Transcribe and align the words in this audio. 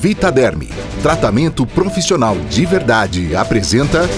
Vitaderme, 0.00 0.68
tratamento 1.02 1.66
profissional 1.66 2.36
de 2.48 2.64
verdade, 2.64 3.34
apresenta 3.34 4.08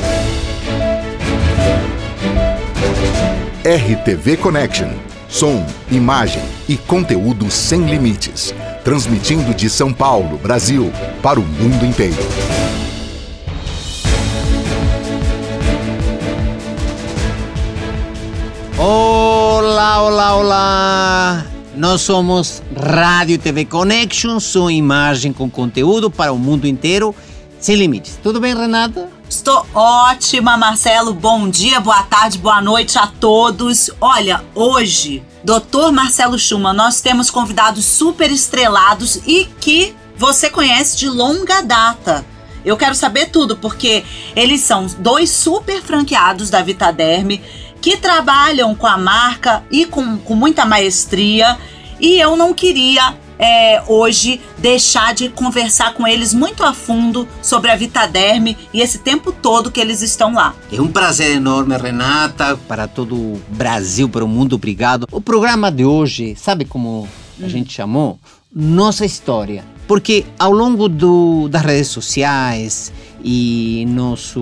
RTV 3.64 4.36
Connection. 4.36 4.90
Som, 5.26 5.64
imagem 5.90 6.42
e 6.68 6.76
conteúdo 6.76 7.50
sem 7.50 7.86
limites. 7.86 8.54
Transmitindo 8.84 9.54
de 9.54 9.70
São 9.70 9.90
Paulo, 9.90 10.36
Brasil, 10.36 10.92
para 11.22 11.40
o 11.40 11.42
mundo 11.42 11.86
inteiro. 11.86 12.14
Olá, 18.76 20.02
olá, 20.02 20.36
olá! 20.36 20.79
Nós 21.74 22.00
somos 22.00 22.62
Rádio 22.76 23.38
TV 23.38 23.64
Connection, 23.64 24.40
sua 24.40 24.72
imagem 24.72 25.32
com 25.32 25.48
conteúdo 25.48 26.10
para 26.10 26.32
o 26.32 26.38
mundo 26.38 26.66
inteiro, 26.66 27.14
sem 27.60 27.76
limites. 27.76 28.18
Tudo 28.20 28.40
bem, 28.40 28.56
Renata? 28.56 29.08
Estou 29.28 29.64
ótima, 29.72 30.56
Marcelo. 30.56 31.14
Bom 31.14 31.48
dia, 31.48 31.78
boa 31.78 32.02
tarde, 32.02 32.38
boa 32.38 32.60
noite 32.60 32.98
a 32.98 33.06
todos. 33.06 33.88
Olha, 34.00 34.44
hoje, 34.54 35.22
Dr. 35.44 35.92
Marcelo 35.92 36.36
Schumann, 36.36 36.74
nós 36.74 37.00
temos 37.00 37.30
convidados 37.30 37.84
super 37.84 38.30
estrelados 38.32 39.20
e 39.24 39.46
que 39.60 39.94
você 40.16 40.50
conhece 40.50 40.96
de 40.96 41.08
longa 41.08 41.62
data. 41.62 42.24
Eu 42.64 42.76
quero 42.76 42.94
saber 42.94 43.26
tudo, 43.26 43.56
porque 43.56 44.04
eles 44.34 44.60
são 44.60 44.86
dois 44.98 45.30
super 45.30 45.80
franqueados 45.80 46.50
da 46.50 46.60
Vitaderme 46.60 47.40
que 47.80 47.96
trabalham 47.96 48.74
com 48.74 48.86
a 48.86 48.96
marca 48.96 49.62
e 49.70 49.86
com, 49.86 50.18
com 50.18 50.34
muita 50.34 50.64
maestria. 50.64 51.56
E 51.98 52.18
eu 52.18 52.36
não 52.36 52.54
queria 52.54 53.14
é, 53.40 53.82
hoje 53.86 54.38
deixar 54.58 55.14
de 55.14 55.30
conversar 55.30 55.94
com 55.94 56.06
eles 56.06 56.34
muito 56.34 56.62
a 56.62 56.74
fundo 56.74 57.26
sobre 57.42 57.70
a 57.70 57.76
Vitaderme 57.76 58.56
e 58.72 58.82
esse 58.82 58.98
tempo 58.98 59.32
todo 59.32 59.70
que 59.70 59.80
eles 59.80 60.02
estão 60.02 60.34
lá. 60.34 60.54
É 60.70 60.80
um 60.80 60.88
prazer 60.88 61.36
enorme, 61.36 61.76
Renata, 61.76 62.58
para 62.68 62.86
todo 62.86 63.14
o 63.16 63.42
Brasil, 63.48 64.08
para 64.08 64.24
o 64.24 64.28
mundo, 64.28 64.56
obrigado. 64.56 65.06
O 65.10 65.20
programa 65.20 65.72
de 65.72 65.86
hoje, 65.86 66.36
sabe 66.36 66.66
como 66.66 67.08
a 67.40 67.46
hum. 67.46 67.48
gente 67.48 67.72
chamou? 67.72 68.18
Nossa 68.54 69.06
História. 69.06 69.64
Porque 69.86 70.24
ao 70.38 70.52
longo 70.52 70.88
do, 70.88 71.48
das 71.48 71.62
redes 71.62 71.88
sociais 71.88 72.92
e 73.24 73.84
nosso 73.88 74.40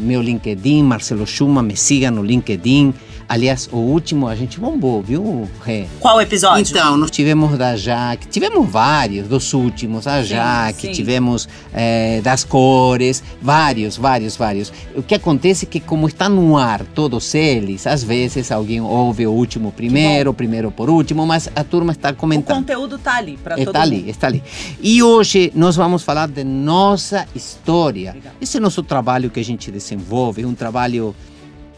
meu 0.00 0.20
LinkedIn, 0.20 0.82
Marcelo 0.82 1.26
Schumann, 1.26 1.66
me 1.66 1.76
siga 1.76 2.10
no 2.10 2.22
LinkedIn. 2.22 2.92
Aliás, 3.28 3.68
o 3.72 3.76
último 3.76 4.28
a 4.28 4.36
gente 4.36 4.60
bombou, 4.60 5.02
viu, 5.02 5.48
Ré? 5.64 5.86
Qual 5.98 6.20
episódio? 6.20 6.70
Então, 6.70 6.96
nós 6.96 7.10
tivemos 7.10 7.58
da 7.58 7.74
Jaque, 7.76 8.28
tivemos 8.28 8.68
vários 8.70 9.26
dos 9.26 9.52
últimos, 9.52 10.06
a 10.06 10.22
Jaque, 10.22 10.92
tivemos 10.92 11.48
é, 11.74 12.20
das 12.20 12.44
cores, 12.44 13.24
vários, 13.42 13.96
vários, 13.96 14.36
vários. 14.36 14.72
O 14.94 15.02
que 15.02 15.14
acontece 15.14 15.64
é 15.64 15.68
que, 15.68 15.80
como 15.80 16.06
está 16.06 16.28
no 16.28 16.56
ar 16.56 16.84
todos 16.94 17.34
eles, 17.34 17.86
às 17.86 18.04
vezes 18.04 18.52
alguém 18.52 18.80
ouve 18.80 19.26
o 19.26 19.32
último 19.32 19.72
primeiro, 19.72 20.30
o 20.30 20.34
primeiro 20.34 20.70
por 20.70 20.88
último, 20.88 21.26
mas 21.26 21.50
a 21.56 21.64
turma 21.64 21.92
está 21.92 22.12
comentando. 22.12 22.58
O 22.58 22.60
conteúdo 22.60 22.94
está 22.94 23.16
ali 23.16 23.36
para 23.36 23.56
todo 23.56 23.66
Está 23.66 23.82
ali, 23.82 24.08
está 24.08 24.26
ali. 24.28 24.42
E 24.80 25.02
hoje 25.02 25.50
nós 25.52 25.74
vamos 25.74 26.04
falar 26.04 26.28
de 26.28 26.44
nossa 26.44 27.26
história. 27.34 28.12
Legal. 28.12 28.32
Esse 28.40 28.58
é 28.58 28.60
nosso 28.60 28.84
trabalho 28.84 29.30
que 29.30 29.40
a 29.40 29.44
gente 29.44 29.70
desenvolve, 29.72 30.44
um 30.44 30.54
trabalho 30.54 31.14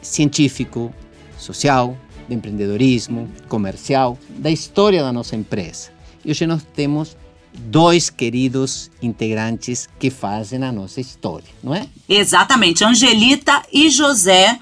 científico, 0.02 0.92
social, 1.38 1.96
de 2.28 2.34
empreendedorismo, 2.34 3.30
comercial, 3.48 4.18
da 4.28 4.50
história 4.50 5.02
da 5.02 5.12
nossa 5.12 5.34
empresa. 5.34 5.90
E 6.24 6.30
hoje 6.30 6.46
nós 6.46 6.62
temos 6.74 7.16
dois 7.54 8.10
queridos 8.10 8.90
integrantes 9.02 9.88
que 9.98 10.10
fazem 10.10 10.62
a 10.62 10.70
nossa 10.70 11.00
história, 11.00 11.48
não 11.62 11.74
é? 11.74 11.86
Exatamente, 12.08 12.84
Angelita 12.84 13.62
e 13.72 13.88
José. 13.90 14.58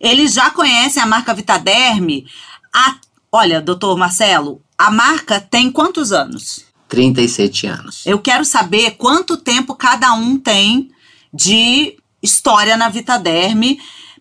Eles 0.00 0.32
já 0.32 0.50
conhecem 0.50 1.02
a 1.02 1.06
marca 1.06 1.34
Vitaderme. 1.34 2.26
A... 2.72 2.96
Olha, 3.32 3.60
doutor 3.60 3.96
Marcelo, 3.96 4.62
a 4.76 4.90
marca 4.90 5.40
tem 5.40 5.70
quantos 5.70 6.12
anos? 6.12 6.64
37 6.88 7.66
anos. 7.66 8.06
Eu 8.06 8.18
quero 8.18 8.44
saber 8.44 8.92
quanto 8.92 9.36
tempo 9.36 9.74
cada 9.74 10.14
um 10.14 10.38
tem 10.38 10.90
de 11.32 11.96
história 12.22 12.76
na 12.76 12.88
Vitaderme. 12.88 13.78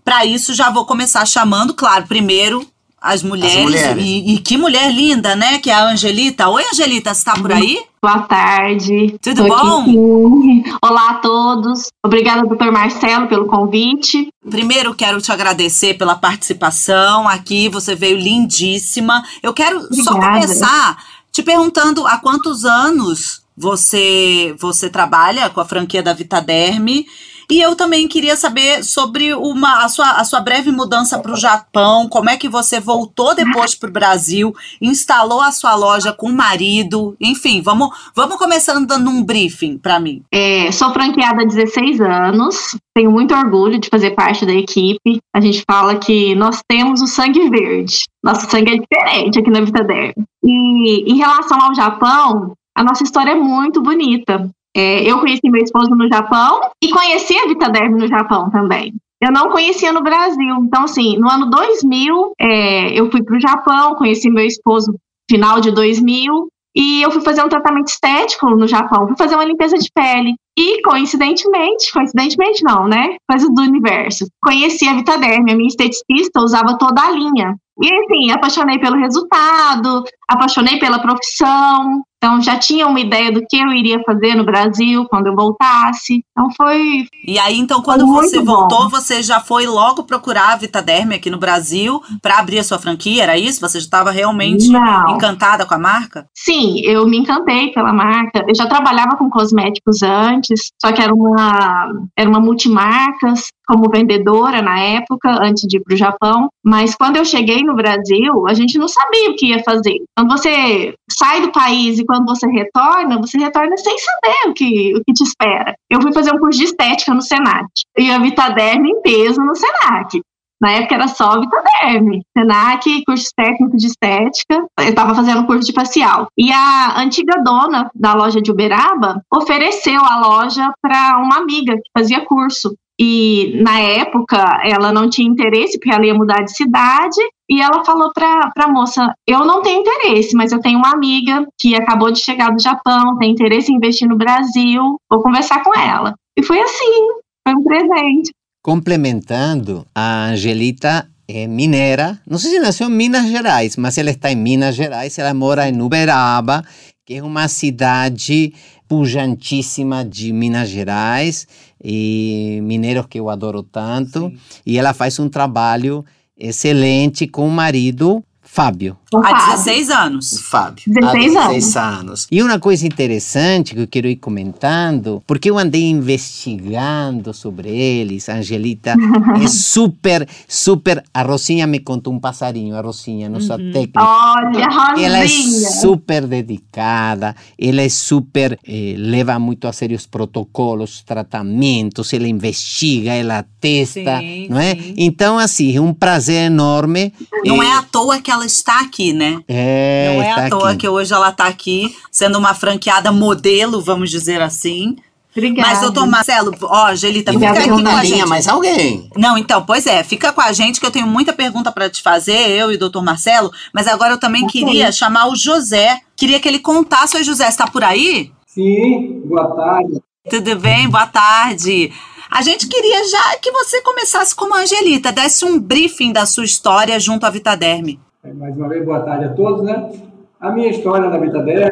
Para 0.07 0.25
isso, 0.25 0.53
já 0.53 0.69
vou 0.69 0.85
começar 0.85 1.25
chamando, 1.25 1.73
claro, 1.73 2.07
primeiro 2.07 2.65
as 3.01 3.21
mulheres. 3.21 3.57
As 3.57 3.63
mulheres. 3.63 4.05
E, 4.05 4.35
e, 4.35 4.39
que 4.39 4.55
mulher 4.55 4.89
linda, 4.89 5.35
né? 5.35 5.59
Que 5.59 5.69
é 5.69 5.73
a 5.73 5.89
Angelita. 5.89 6.47
Oi, 6.47 6.63
Angelita, 6.71 7.13
você 7.13 7.19
está 7.19 7.33
por 7.33 7.51
aí? 7.51 7.77
Boa 8.01 8.19
tarde. 8.19 9.17
Tudo 9.21 9.45
Tô 9.45 9.49
bom? 9.49 10.63
Olá 10.81 11.09
a 11.09 11.13
todos. 11.15 11.87
Obrigada, 12.01 12.47
doutor 12.47 12.71
Marcelo, 12.71 13.27
pelo 13.27 13.47
convite. 13.47 14.29
Primeiro, 14.49 14.95
quero 14.95 15.19
te 15.21 15.29
agradecer 15.29 15.95
pela 15.95 16.15
participação 16.15 17.27
aqui. 17.27 17.67
Você 17.67 17.93
veio 17.93 18.17
lindíssima. 18.17 19.25
Eu 19.43 19.53
quero 19.53 19.77
Obrigada. 19.77 20.03
só 20.05 20.13
começar 20.13 21.03
te 21.33 21.43
perguntando 21.43 22.07
há 22.07 22.17
quantos 22.17 22.63
anos 22.63 23.41
você 23.57 24.55
você 24.57 24.89
trabalha 24.89 25.49
com 25.49 25.59
a 25.59 25.65
franquia 25.65 26.01
da 26.01 26.13
Vitaderme 26.13 27.05
e 27.49 27.61
eu 27.61 27.75
também 27.75 28.07
queria 28.07 28.35
saber 28.35 28.83
sobre 28.83 29.33
uma, 29.33 29.83
a, 29.85 29.89
sua, 29.89 30.11
a 30.11 30.23
sua 30.23 30.41
breve 30.41 30.71
mudança 30.71 31.17
para 31.19 31.31
o 31.31 31.37
Japão, 31.37 32.07
como 32.09 32.29
é 32.29 32.37
que 32.37 32.49
você 32.49 32.79
voltou 32.79 33.33
depois 33.33 33.73
para 33.73 33.89
o 33.89 33.93
Brasil, 33.93 34.53
instalou 34.81 35.41
a 35.41 35.51
sua 35.51 35.75
loja 35.75 36.11
com 36.11 36.27
o 36.27 36.35
marido, 36.35 37.15
enfim, 37.21 37.61
vamos, 37.61 37.89
vamos 38.15 38.37
começando 38.37 38.85
dando 38.85 39.09
um 39.09 39.23
briefing 39.23 39.77
para 39.77 39.99
mim. 39.99 40.23
É, 40.31 40.71
sou 40.71 40.91
franqueada 40.91 41.41
há 41.41 41.45
16 41.45 42.01
anos, 42.01 42.77
tenho 42.93 43.11
muito 43.11 43.33
orgulho 43.33 43.79
de 43.79 43.89
fazer 43.89 44.11
parte 44.11 44.45
da 44.45 44.53
equipe. 44.53 45.19
A 45.33 45.39
gente 45.39 45.63
fala 45.69 45.95
que 45.95 46.35
nós 46.35 46.61
temos 46.67 47.01
o 47.01 47.07
sangue 47.07 47.49
verde, 47.49 48.03
nosso 48.23 48.49
sangue 48.49 48.71
é 48.71 48.77
diferente 48.77 49.39
aqui 49.39 49.49
na 49.49 49.61
Vitaderm. 49.61 50.13
E 50.43 51.11
em 51.11 51.17
relação 51.17 51.61
ao 51.61 51.73
Japão, 51.73 52.53
a 52.75 52.83
nossa 52.83 53.03
história 53.03 53.31
é 53.31 53.35
muito 53.35 53.81
bonita. 53.81 54.49
É, 54.77 55.01
eu 55.03 55.19
conheci 55.19 55.49
meu 55.49 55.63
esposo 55.63 55.89
no 55.89 56.07
Japão 56.07 56.61
e 56.83 56.89
conheci 56.89 57.35
a 57.35 57.47
Vitaderm 57.47 57.97
no 57.97 58.07
Japão 58.07 58.49
também. 58.51 58.93
Eu 59.19 59.31
não 59.31 59.49
conhecia 59.49 59.91
no 59.91 60.03
Brasil. 60.03 60.55
Então, 60.61 60.83
assim, 60.83 61.17
no 61.17 61.27
ano 61.27 61.49
2000, 61.49 62.33
é, 62.39 62.93
eu 62.93 63.09
fui 63.09 63.23
para 63.23 63.35
o 63.35 63.41
Japão, 63.41 63.95
conheci 63.95 64.29
meu 64.29 64.45
esposo 64.45 64.93
final 65.27 65.59
de 65.59 65.71
2000, 65.71 66.47
e 66.75 67.01
eu 67.01 67.09
fui 67.09 67.21
fazer 67.21 67.43
um 67.43 67.49
tratamento 67.49 67.87
estético 67.87 68.51
no 68.51 68.67
Japão, 68.67 69.07
fui 69.07 69.17
fazer 69.17 69.33
uma 69.33 69.43
limpeza 69.43 69.75
de 69.77 69.89
pele. 69.91 70.35
E, 70.55 70.79
coincidentemente, 70.83 71.91
coincidentemente 71.91 72.63
não, 72.63 72.87
né? 72.87 73.15
Coisa 73.27 73.49
do 73.49 73.61
universo. 73.63 74.27
Conheci 74.43 74.87
a 74.87 74.93
Vitaderm, 74.93 75.49
a 75.49 75.55
minha 75.55 75.67
esteticista 75.67 76.39
usava 76.39 76.77
toda 76.77 77.01
a 77.01 77.09
linha. 77.09 77.55
E, 77.81 77.93
assim, 77.93 78.31
apaixonei 78.31 78.77
pelo 78.77 78.97
resultado, 78.97 80.03
apaixonei 80.29 80.77
pela 80.77 80.99
profissão, 80.99 82.03
então 82.17 82.41
já 82.41 82.57
tinha 82.57 82.87
uma 82.87 82.99
ideia 82.99 83.31
do 83.31 83.41
que 83.47 83.57
eu 83.57 83.71
iria 83.71 84.01
fazer 84.03 84.35
no 84.35 84.43
Brasil 84.43 85.05
quando 85.05 85.27
eu 85.27 85.35
voltasse. 85.35 86.23
Então 86.31 86.49
foi. 86.55 87.05
E 87.25 87.37
aí, 87.37 87.57
então, 87.57 87.81
quando 87.81 88.07
você 88.07 88.41
voltou, 88.41 88.83
bom. 88.83 88.89
você 88.89 89.21
já 89.21 89.39
foi 89.39 89.67
logo 89.67 90.03
procurar 90.03 90.53
a 90.53 90.55
Vitaderme 90.57 91.15
aqui 91.15 91.29
no 91.29 91.37
Brasil 91.37 92.01
para 92.21 92.39
abrir 92.39 92.59
a 92.59 92.63
sua 92.63 92.79
franquia? 92.79 93.23
Era 93.23 93.37
isso? 93.37 93.61
Você 93.61 93.79
já 93.79 93.85
estava 93.85 94.11
realmente 94.11 94.69
Não. 94.69 95.15
encantada 95.15 95.65
com 95.65 95.75
a 95.75 95.77
marca? 95.77 96.25
Sim, 96.35 96.81
eu 96.81 97.07
me 97.07 97.17
encantei 97.17 97.71
pela 97.71 97.93
marca. 97.93 98.43
Eu 98.47 98.55
já 98.55 98.65
trabalhava 98.65 99.15
com 99.15 99.29
cosméticos 99.29 100.01
antes, 100.01 100.71
só 100.81 100.91
que 100.91 101.01
era 101.01 101.13
uma, 101.13 101.91
era 102.17 102.29
uma 102.29 102.39
multimarcas 102.39 103.49
como 103.67 103.89
vendedora 103.89 104.61
na 104.61 104.79
época, 104.79 105.29
antes 105.43 105.67
de 105.67 105.77
ir 105.77 105.81
para 105.81 105.93
o 105.93 105.97
Japão. 105.97 106.49
Mas 106.63 106.95
quando 106.95 107.17
eu 107.17 107.25
cheguei 107.25 107.63
no 107.63 107.75
Brasil, 107.75 108.47
a 108.47 108.53
gente 108.53 108.77
não 108.77 108.87
sabia 108.87 109.29
o 109.29 109.35
que 109.35 109.47
ia 109.47 109.61
fazer. 109.63 109.97
Quando 110.17 110.31
você 110.31 110.93
sai 111.11 111.41
do 111.41 111.51
país 111.51 111.99
e 111.99 112.05
quando 112.07 112.25
você 112.25 112.47
retorna, 112.47 113.17
você 113.17 113.37
retorna 113.37 113.75
sem 113.77 113.95
saber 113.97 114.49
o 114.49 114.53
que, 114.53 114.95
o 114.95 115.01
que 115.05 115.13
te 115.13 115.23
espera. 115.23 115.75
Eu 115.89 116.01
fui 116.01 116.13
fazer 116.13 116.33
um 116.33 116.39
curso 116.39 116.57
de 116.57 116.65
estética 116.65 117.13
no 117.13 117.21
Senac 117.21 117.67
e 117.97 118.09
a 118.09 118.19
Vitaderm 118.19 118.85
em 118.85 119.01
peso 119.01 119.41
no 119.41 119.55
Senac. 119.55 120.21
Na 120.59 120.71
época 120.71 120.95
era 120.95 121.07
só 121.07 121.39
Vitaderm, 121.39 122.21
Senac, 122.35 123.03
curso 123.05 123.29
técnico 123.35 123.77
de 123.77 123.87
estética. 123.87 124.65
Eu 124.79 124.89
estava 124.89 125.13
fazendo 125.13 125.45
curso 125.45 125.67
de 125.67 125.73
facial. 125.73 126.27
E 126.37 126.51
a 126.51 126.99
antiga 126.99 127.43
dona 127.43 127.91
da 127.93 128.15
loja 128.15 128.41
de 128.41 128.51
Uberaba 128.51 129.21
ofereceu 129.31 130.01
a 130.03 130.19
loja 130.19 130.71
para 130.81 131.19
uma 131.19 131.37
amiga 131.37 131.75
que 131.75 131.89
fazia 131.95 132.25
curso. 132.25 132.75
E 132.99 133.61
na 133.61 133.79
época 133.79 134.59
ela 134.63 134.91
não 134.91 135.07
tinha 135.07 135.29
interesse 135.29 135.77
porque 135.77 135.93
ela 135.93 136.05
ia 136.05 136.15
mudar 136.15 136.41
de 136.41 136.55
cidade 136.55 137.21
e 137.49 137.61
ela 137.61 137.83
falou 137.85 138.11
para 138.13 138.51
a 138.57 138.71
moça: 138.71 139.13
Eu 139.25 139.45
não 139.45 139.61
tenho 139.61 139.81
interesse, 139.81 140.35
mas 140.35 140.51
eu 140.51 140.59
tenho 140.59 140.77
uma 140.77 140.91
amiga 140.91 141.45
que 141.59 141.75
acabou 141.75 142.11
de 142.11 142.19
chegar 142.19 142.51
do 142.51 142.61
Japão, 142.61 143.17
tem 143.17 143.31
interesse 143.31 143.71
em 143.71 143.75
investir 143.75 144.07
no 144.07 144.17
Brasil, 144.17 144.99
vou 145.09 145.21
conversar 145.21 145.63
com 145.63 145.77
ela. 145.77 146.13
E 146.37 146.43
foi 146.43 146.59
assim, 146.59 147.07
foi 147.47 147.55
um 147.55 147.63
presente. 147.63 148.31
Complementando, 148.63 149.85
a 149.95 150.25
Angelita 150.25 151.07
é 151.27 151.47
mineira, 151.47 152.19
não 152.27 152.37
sei 152.37 152.51
se 152.51 152.59
nasceu 152.59 152.89
em 152.89 152.93
Minas 152.93 153.27
Gerais, 153.27 153.75
mas 153.77 153.97
ela 153.97 154.09
está 154.09 154.31
em 154.31 154.35
Minas 154.35 154.75
Gerais, 154.75 155.17
ela 155.17 155.33
mora 155.33 155.69
em 155.69 155.81
Uberaba, 155.81 156.63
que 157.05 157.15
é 157.15 157.23
uma 157.23 157.47
cidade 157.47 158.53
pujantíssima 158.87 160.03
de 160.05 160.31
Minas 160.31 160.69
Gerais 160.69 161.47
e 161.83 162.59
mineiros 162.63 163.05
que 163.07 163.19
eu 163.19 163.29
adoro 163.29 163.61
tanto. 163.61 164.29
Sim. 164.29 164.37
E 164.65 164.77
ela 164.77 164.93
faz 164.93 165.19
um 165.19 165.29
trabalho 165.29 166.05
excelente 166.39 167.27
com 167.27 167.47
o 167.47 167.51
marido 167.51 168.23
Fábio. 168.49 168.97
Há 169.13 169.55
16 169.55 169.89
anos. 169.89 170.31
O 170.33 170.43
Fábio. 170.43 170.83
16 170.87 171.35
há 171.35 171.47
16 171.47 171.77
anos. 171.77 171.99
anos. 171.99 172.27
E 172.31 172.41
uma 172.41 172.59
coisa 172.59 172.87
interessante 172.87 173.75
que 173.75 173.81
eu 173.81 173.87
quero 173.87 174.07
ir 174.07 174.15
comentando, 174.15 175.21
porque 175.27 175.49
eu 175.49 175.57
andei 175.57 175.83
investigando 175.83 177.33
sobre 177.33 177.69
eles, 177.69 178.27
a 178.29 178.35
Angelita 178.35 178.95
é 179.41 179.47
super, 179.47 180.27
super. 180.47 181.03
A 181.13 181.21
Rosinha 181.21 181.67
me 181.67 181.79
contou 181.79 182.13
um 182.13 182.19
passarinho, 182.19 182.75
a 182.75 182.81
Rosinha, 182.81 183.29
nossa 183.29 183.55
uhum. 183.55 183.71
técnica. 183.71 184.01
Olha, 184.01 184.65
Rosinha. 184.65 185.07
Ela 185.07 185.17
é 185.19 185.27
super 185.27 186.25
dedicada, 186.25 187.35
ela 187.59 187.81
é 187.81 187.89
super. 187.89 188.57
Eh, 188.67 188.95
leva 188.97 189.37
muito 189.37 189.67
a 189.67 189.73
sério 189.73 189.95
os 189.95 190.05
protocolos, 190.05 191.01
tratamentos, 191.01 192.11
ela 192.13 192.27
investiga, 192.27 193.13
ela 193.13 193.45
testa, 193.61 194.19
sim, 194.19 194.47
não 194.49 194.59
é? 194.59 194.75
Sim. 194.75 194.95
Então, 194.97 195.37
assim, 195.37 195.75
é 195.75 195.79
um 195.79 195.93
prazer 195.93 196.47
enorme. 196.47 197.13
Não 197.45 197.61
é, 197.61 197.67
é 197.67 197.71
à 197.73 197.83
toa 197.83 198.19
que 198.19 198.31
ela 198.31 198.46
está 198.47 198.79
aqui, 198.79 199.13
né? 199.13 199.39
É, 199.47 200.13
Não 200.13 200.23
é 200.23 200.31
à 200.31 200.49
toa 200.49 200.69
aqui. 200.69 200.79
que 200.79 200.89
hoje 200.89 201.13
ela 201.13 201.29
está 201.29 201.45
aqui, 201.45 201.95
sendo 202.11 202.37
uma 202.37 202.53
franqueada 202.53 203.11
modelo, 203.11 203.81
vamos 203.81 204.09
dizer 204.09 204.41
assim. 204.41 204.95
Obrigada. 205.37 205.69
Mas, 205.69 205.81
doutor 205.81 206.07
Marcelo, 206.07 206.51
ó, 206.63 206.95
Gelita, 206.95 207.31
fica 207.31 207.51
aqui 207.51 207.69
com 207.69 207.87
a 207.87 208.03
gente. 208.03 208.25
mais 208.25 208.47
alguém. 208.47 209.07
Não, 209.15 209.37
então, 209.37 209.63
pois 209.63 209.85
é, 209.85 210.03
fica 210.03 210.33
com 210.33 210.41
a 210.41 210.51
gente 210.51 210.79
que 210.79 210.85
eu 210.85 210.91
tenho 210.91 211.05
muita 211.05 211.31
pergunta 211.31 211.71
para 211.71 211.87
te 211.89 212.01
fazer, 212.01 212.49
eu 212.49 212.71
e 212.71 212.75
o 212.75 212.79
doutor 212.79 213.03
Marcelo, 213.03 213.51
mas 213.71 213.87
agora 213.87 214.13
eu 214.13 214.19
também 214.19 214.45
okay. 214.45 214.63
queria 214.63 214.91
chamar 214.91 215.27
o 215.27 215.35
José. 215.35 215.99
Queria 216.15 216.39
que 216.39 216.47
ele 216.47 216.57
contasse. 216.57 217.15
Oi, 217.15 217.23
José, 217.23 217.47
está 217.47 217.67
por 217.67 217.83
aí? 217.83 218.31
Sim, 218.47 219.21
boa 219.25 219.45
tarde. 219.55 220.01
Tudo 220.27 220.55
bem? 220.55 220.89
Boa 220.89 221.05
tarde. 221.05 221.93
A 222.29 222.41
gente 222.41 222.67
queria 222.67 223.07
já 223.07 223.37
que 223.37 223.51
você 223.51 223.81
começasse 223.81 224.35
como 224.35 224.55
Angelita, 224.55 225.11
desse 225.11 225.45
um 225.45 225.59
briefing 225.59 226.11
da 226.11 226.25
sua 226.25 226.45
história 226.45 226.99
junto 226.99 227.25
à 227.25 227.29
Vitaderme. 227.29 227.99
É, 228.27 228.33
mais 228.33 228.57
uma 228.57 228.67
vez, 228.67 228.83
boa 228.83 228.99
tarde 229.03 229.23
a 229.23 229.33
todos, 229.33 229.61
né? 229.63 229.89
A 230.37 230.51
minha 230.51 230.67
história 230.67 231.09
na 231.09 231.17
Vitaderme 231.17 231.71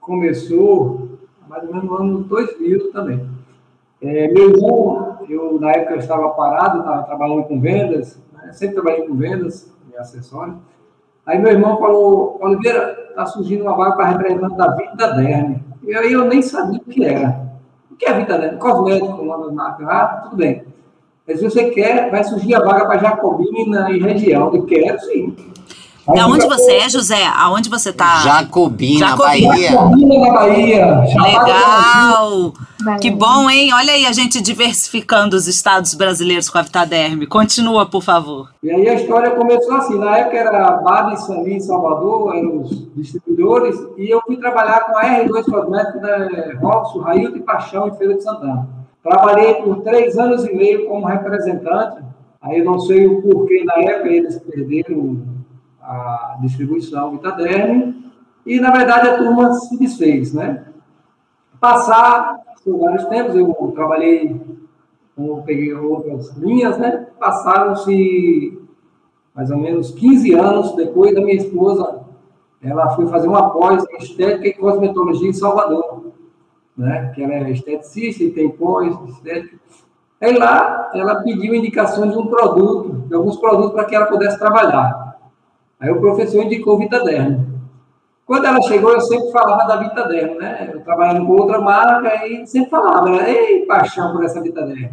começou 0.00 1.10
mais 1.48 1.62
ou 1.62 1.72
menos 1.72 1.84
no 1.84 1.94
ano 1.94 2.18
2000 2.24 2.90
também. 2.90 3.24
É, 4.02 4.26
meu 4.26 4.50
irmão, 4.50 5.18
eu 5.28 5.60
na 5.60 5.70
época 5.70 5.94
eu 5.94 5.98
estava 5.98 6.28
parado, 6.30 6.80
estava 6.80 7.04
trabalhando 7.04 7.44
com 7.44 7.60
vendas, 7.60 8.20
né? 8.32 8.52
sempre 8.52 8.74
trabalhei 8.74 9.06
com 9.06 9.14
vendas, 9.14 9.72
e 9.92 9.96
acessório. 9.96 10.56
Aí 11.24 11.38
meu 11.38 11.52
irmão 11.52 11.78
falou, 11.78 12.36
Oliveira, 12.42 13.06
está 13.10 13.24
surgindo 13.26 13.62
uma 13.62 13.76
vaga 13.76 13.94
para 13.94 14.08
representante 14.08 14.56
da 14.56 14.74
Vida 14.74 15.12
Derme. 15.12 15.62
E 15.84 15.94
aí 15.94 16.12
eu 16.12 16.24
nem 16.24 16.42
sabia 16.42 16.80
o 16.80 16.90
que 16.90 17.04
era. 17.04 17.46
O 17.92 17.94
que 17.94 18.06
é 18.06 18.24
dela? 18.24 18.56
Cosmético, 18.56 19.22
uma 19.22 19.38
das 19.38 19.52
marcas. 19.52 19.88
Ah, 19.88 20.20
tudo 20.24 20.36
bem. 20.36 20.64
Mas 21.28 21.38
se 21.38 21.44
você 21.44 21.70
quer, 21.70 22.10
vai 22.10 22.24
surgir 22.24 22.56
a 22.56 22.64
vaga 22.64 22.86
para 22.86 22.98
Jacobina 22.98 23.88
e 23.92 24.00
região. 24.00 24.52
Eu 24.52 24.64
quero, 24.64 24.98
sim. 25.00 25.54
Aí, 26.08 26.22
onde 26.22 26.46
você 26.46 26.72
é, 26.72 26.88
José? 26.88 27.24
Aonde 27.26 27.68
você 27.68 27.90
está? 27.90 28.20
Jacobina, 28.20 29.08
Jacobina, 29.08 29.48
Bahia. 29.48 29.70
Jacobina, 29.70 30.18
na 30.18 30.32
Bahia. 30.32 31.00
Legal. 31.22 32.52
Que 33.00 33.10
bom, 33.10 33.50
hein? 33.50 33.72
Olha 33.74 33.92
aí 33.92 34.06
a 34.06 34.12
gente 34.12 34.40
diversificando 34.40 35.34
os 35.34 35.48
estados 35.48 35.94
brasileiros 35.94 36.48
com 36.48 36.58
a 36.58 36.62
Vitaderme. 36.62 37.26
Continua, 37.26 37.86
por 37.86 38.02
favor. 38.02 38.50
E 38.62 38.70
aí 38.70 38.88
a 38.88 38.94
história 38.94 39.32
começou 39.32 39.74
assim. 39.74 39.98
Na 39.98 40.18
época 40.18 40.36
era 40.36 40.70
Bada 40.76 41.14
e 41.14 41.16
Sami 41.16 41.54
em 41.54 41.60
Salvador, 41.60 42.36
eram 42.36 42.60
os 42.60 42.86
distribuidores, 42.94 43.76
e 43.96 44.08
eu 44.08 44.20
fui 44.24 44.36
trabalhar 44.36 44.80
com 44.82 44.96
a 44.96 45.02
R2 45.02 45.44
Cosméticos 45.44 46.02
da 46.02 46.28
Robson, 46.60 47.00
Railton 47.00 47.36
e 47.36 47.40
Paixão 47.40 47.88
em 47.88 47.96
Feira 47.96 48.14
de 48.14 48.22
Santana. 48.22 48.68
Trabalhei 49.02 49.54
por 49.54 49.82
três 49.82 50.16
anos 50.16 50.44
e 50.44 50.54
meio 50.54 50.86
como 50.86 51.06
representante. 51.06 52.02
Aí 52.42 52.60
eu 52.60 52.64
não 52.64 52.78
sei 52.78 53.06
o 53.06 53.22
porquê 53.22 53.64
na 53.64 53.74
época 53.74 54.08
eles 54.08 54.38
perderam 54.38 55.35
a 55.86 56.38
distribuição 56.40 57.12
Vitaderme, 57.12 58.10
e 58.44 58.58
na 58.60 58.70
verdade 58.70 59.08
a 59.08 59.18
turma 59.18 59.52
se 59.52 59.78
desfez, 59.78 60.34
né? 60.34 60.64
Passar 61.60 62.38
por 62.64 62.78
vários 62.78 63.04
tempos, 63.06 63.36
eu 63.36 63.54
trabalhei, 63.74 64.40
eu 65.16 65.42
peguei 65.46 65.72
outras 65.72 66.36
linhas, 66.36 66.76
né? 66.78 67.06
Passaram-se 67.18 68.60
mais 69.34 69.50
ou 69.50 69.58
menos 69.58 69.92
15 69.92 70.34
anos 70.34 70.74
depois 70.74 71.14
da 71.14 71.20
minha 71.20 71.36
esposa, 71.36 72.00
ela 72.62 72.90
foi 72.96 73.06
fazer 73.06 73.28
uma 73.28 73.50
pós 73.50 73.84
em 73.92 73.96
estética 73.98 74.48
e 74.48 74.54
cosmetologia 74.54 75.28
em 75.28 75.32
Salvador, 75.32 76.12
né? 76.76 77.12
Que 77.14 77.22
ela 77.22 77.34
é 77.34 77.50
esteticista 77.50 78.24
e 78.24 78.32
tem 78.32 78.50
pós 78.50 78.96
estética. 79.10 79.56
Aí 80.20 80.36
lá 80.36 80.90
ela 80.94 81.22
pediu 81.22 81.54
indicações 81.54 82.12
de 82.12 82.18
um 82.18 82.26
produto, 82.26 83.06
de 83.06 83.14
alguns 83.14 83.36
produtos 83.36 83.72
para 83.72 83.84
que 83.84 83.94
ela 83.94 84.06
pudesse 84.06 84.38
trabalhar. 84.38 85.05
Aí 85.78 85.90
o 85.90 86.00
professor 86.00 86.42
indicou 86.42 86.78
Vitaderm. 86.78 87.44
Quando 88.24 88.46
ela 88.46 88.60
chegou, 88.62 88.92
eu 88.92 89.00
sempre 89.00 89.30
falava 89.30 89.68
da 89.68 89.76
Vitaderm, 89.76 90.36
né? 90.36 90.70
Eu 90.72 90.80
trabalhando 90.80 91.26
com 91.26 91.32
outra 91.32 91.60
marca 91.60 92.26
e 92.26 92.46
sempre 92.46 92.70
falava, 92.70 93.28
ei, 93.28 93.64
paixão 93.66 94.12
por 94.12 94.24
essa 94.24 94.40
Vitaderm. 94.40 94.90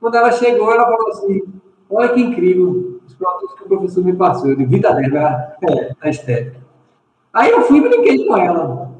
Quando 0.00 0.16
ela 0.16 0.32
chegou, 0.32 0.72
ela 0.72 0.84
falou 0.84 1.08
assim, 1.10 1.42
olha 1.88 2.08
que 2.08 2.20
incrível 2.20 3.00
os 3.06 3.14
produtos 3.14 3.54
que 3.54 3.64
o 3.64 3.68
professor 3.68 4.04
me 4.04 4.14
passou. 4.14 4.54
Disse, 4.56 4.66
Vitaderm, 4.66 5.16
é, 5.16 5.92
na 6.02 6.10
estética. 6.10 6.56
Aí 7.32 7.50
eu 7.50 7.62
fui 7.62 7.78
e 7.78 7.88
brinquei 7.88 8.26
com 8.26 8.36
ela. 8.36 8.90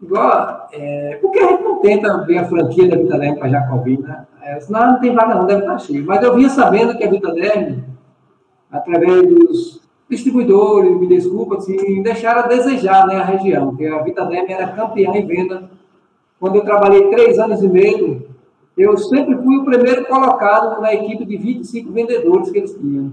Igual, 0.00 0.68
é, 0.72 1.18
por 1.20 1.32
que 1.32 1.40
a 1.40 1.48
gente 1.48 1.62
não 1.64 1.80
tenta 1.80 2.24
ver 2.24 2.38
a 2.38 2.44
franquia 2.44 2.88
da 2.88 2.96
Vitaderm 2.96 3.36
para 3.36 3.48
Jacobina? 3.48 4.08
Né? 4.08 4.26
É, 4.42 4.60
senão 4.60 4.92
não 4.92 5.00
tem 5.00 5.14
vaga 5.14 5.34
não, 5.34 5.44
deve 5.44 5.60
estar 5.60 5.78
cheio. 5.78 6.06
Mas 6.06 6.22
eu 6.22 6.34
vinha 6.34 6.48
sabendo 6.48 6.96
que 6.96 7.04
a 7.04 7.10
Vitaderm, 7.10 7.84
através 8.70 9.26
dos 9.26 9.77
distribuidores, 10.08 10.98
me 10.98 11.06
desculpa, 11.06 11.56
assim, 11.56 12.02
deixaram 12.02 12.42
a 12.42 12.46
desejar 12.46 13.06
né, 13.06 13.16
a 13.16 13.24
região, 13.24 13.68
porque 13.68 13.86
a 13.86 14.02
Vitaderm 14.02 14.50
era 14.50 14.68
campeã 14.68 15.10
em 15.14 15.26
venda. 15.26 15.70
Quando 16.40 16.56
eu 16.56 16.64
trabalhei 16.64 17.10
três 17.10 17.38
anos 17.38 17.62
e 17.62 17.68
meio, 17.68 18.28
eu 18.76 18.96
sempre 18.96 19.36
fui 19.36 19.56
o 19.56 19.64
primeiro 19.64 20.06
colocado 20.06 20.80
na 20.80 20.94
equipe 20.94 21.24
de 21.24 21.36
25 21.36 21.92
vendedores 21.92 22.50
que 22.50 22.58
eles 22.58 22.74
tinham. 22.74 23.12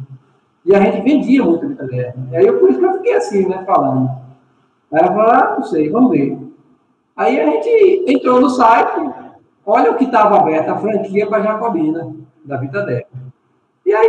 E 0.66 0.74
a 0.74 0.80
gente 0.80 1.02
vendia 1.02 1.44
muito 1.44 1.68
Vitaderm. 1.68 2.14
E 2.32 2.38
aí, 2.38 2.46
eu, 2.46 2.60
por 2.60 2.70
isso 2.70 2.80
que 2.80 2.86
eu 2.86 2.94
fiquei 2.94 3.14
assim, 3.14 3.48
né, 3.48 3.64
falando. 3.66 4.10
Aí 4.92 5.00
ela 5.00 5.08
falou, 5.08 5.32
ah, 5.32 5.56
não 5.58 5.64
sei, 5.66 5.90
vamos 5.90 6.12
ver. 6.12 6.38
Aí 7.16 7.40
a 7.40 7.46
gente 7.46 8.06
entrou 8.08 8.40
no 8.40 8.50
site, 8.50 9.10
olha 9.66 9.92
o 9.92 9.96
que 9.96 10.06
estava 10.06 10.38
aberto, 10.38 10.70
a 10.70 10.78
franquia 10.78 11.28
para 11.28 11.44
Jacobina, 11.44 12.14
da 12.44 12.58
Vitaderm. 12.58 13.06
E 13.86 13.94
aí 13.94 14.08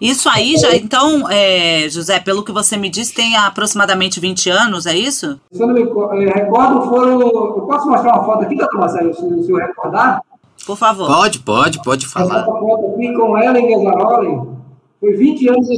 isso 0.00 0.30
aí 0.30 0.56
já, 0.56 0.74
então, 0.74 1.28
é, 1.28 1.86
José, 1.90 2.18
pelo 2.18 2.42
que 2.42 2.50
você 2.50 2.74
me 2.76 2.88
disse, 2.88 3.12
tem 3.12 3.36
aproximadamente 3.36 4.18
20 4.18 4.48
anos, 4.48 4.86
é 4.86 4.96
isso? 4.96 5.38
Se 5.52 5.62
eu 5.62 5.66
não 5.66 5.74
me 5.74 5.82
é, 5.82 6.32
recordo, 6.32 6.88
foram. 6.88 7.20
Eu 7.20 7.66
posso 7.68 7.86
mostrar 7.86 8.14
uma 8.14 8.24
foto 8.24 8.44
aqui, 8.44 8.56
doutor 8.56 8.80
Marcelo, 8.80 9.12
se, 9.12 9.44
senhor 9.44 9.60
recordar? 9.60 10.22
Por 10.66 10.76
favor. 10.76 11.06
Pode, 11.06 11.40
pode, 11.40 11.82
pode 11.82 12.06
falar. 12.06 12.40
Essa 12.40 12.44
foto 12.46 12.94
aqui 12.94 13.12
com 13.12 13.36
ela 13.36 13.58
em 13.58 13.66
Guesaroli 13.66 14.40
foi 14.98 15.12
20 15.16 15.48
anos 15.50 15.68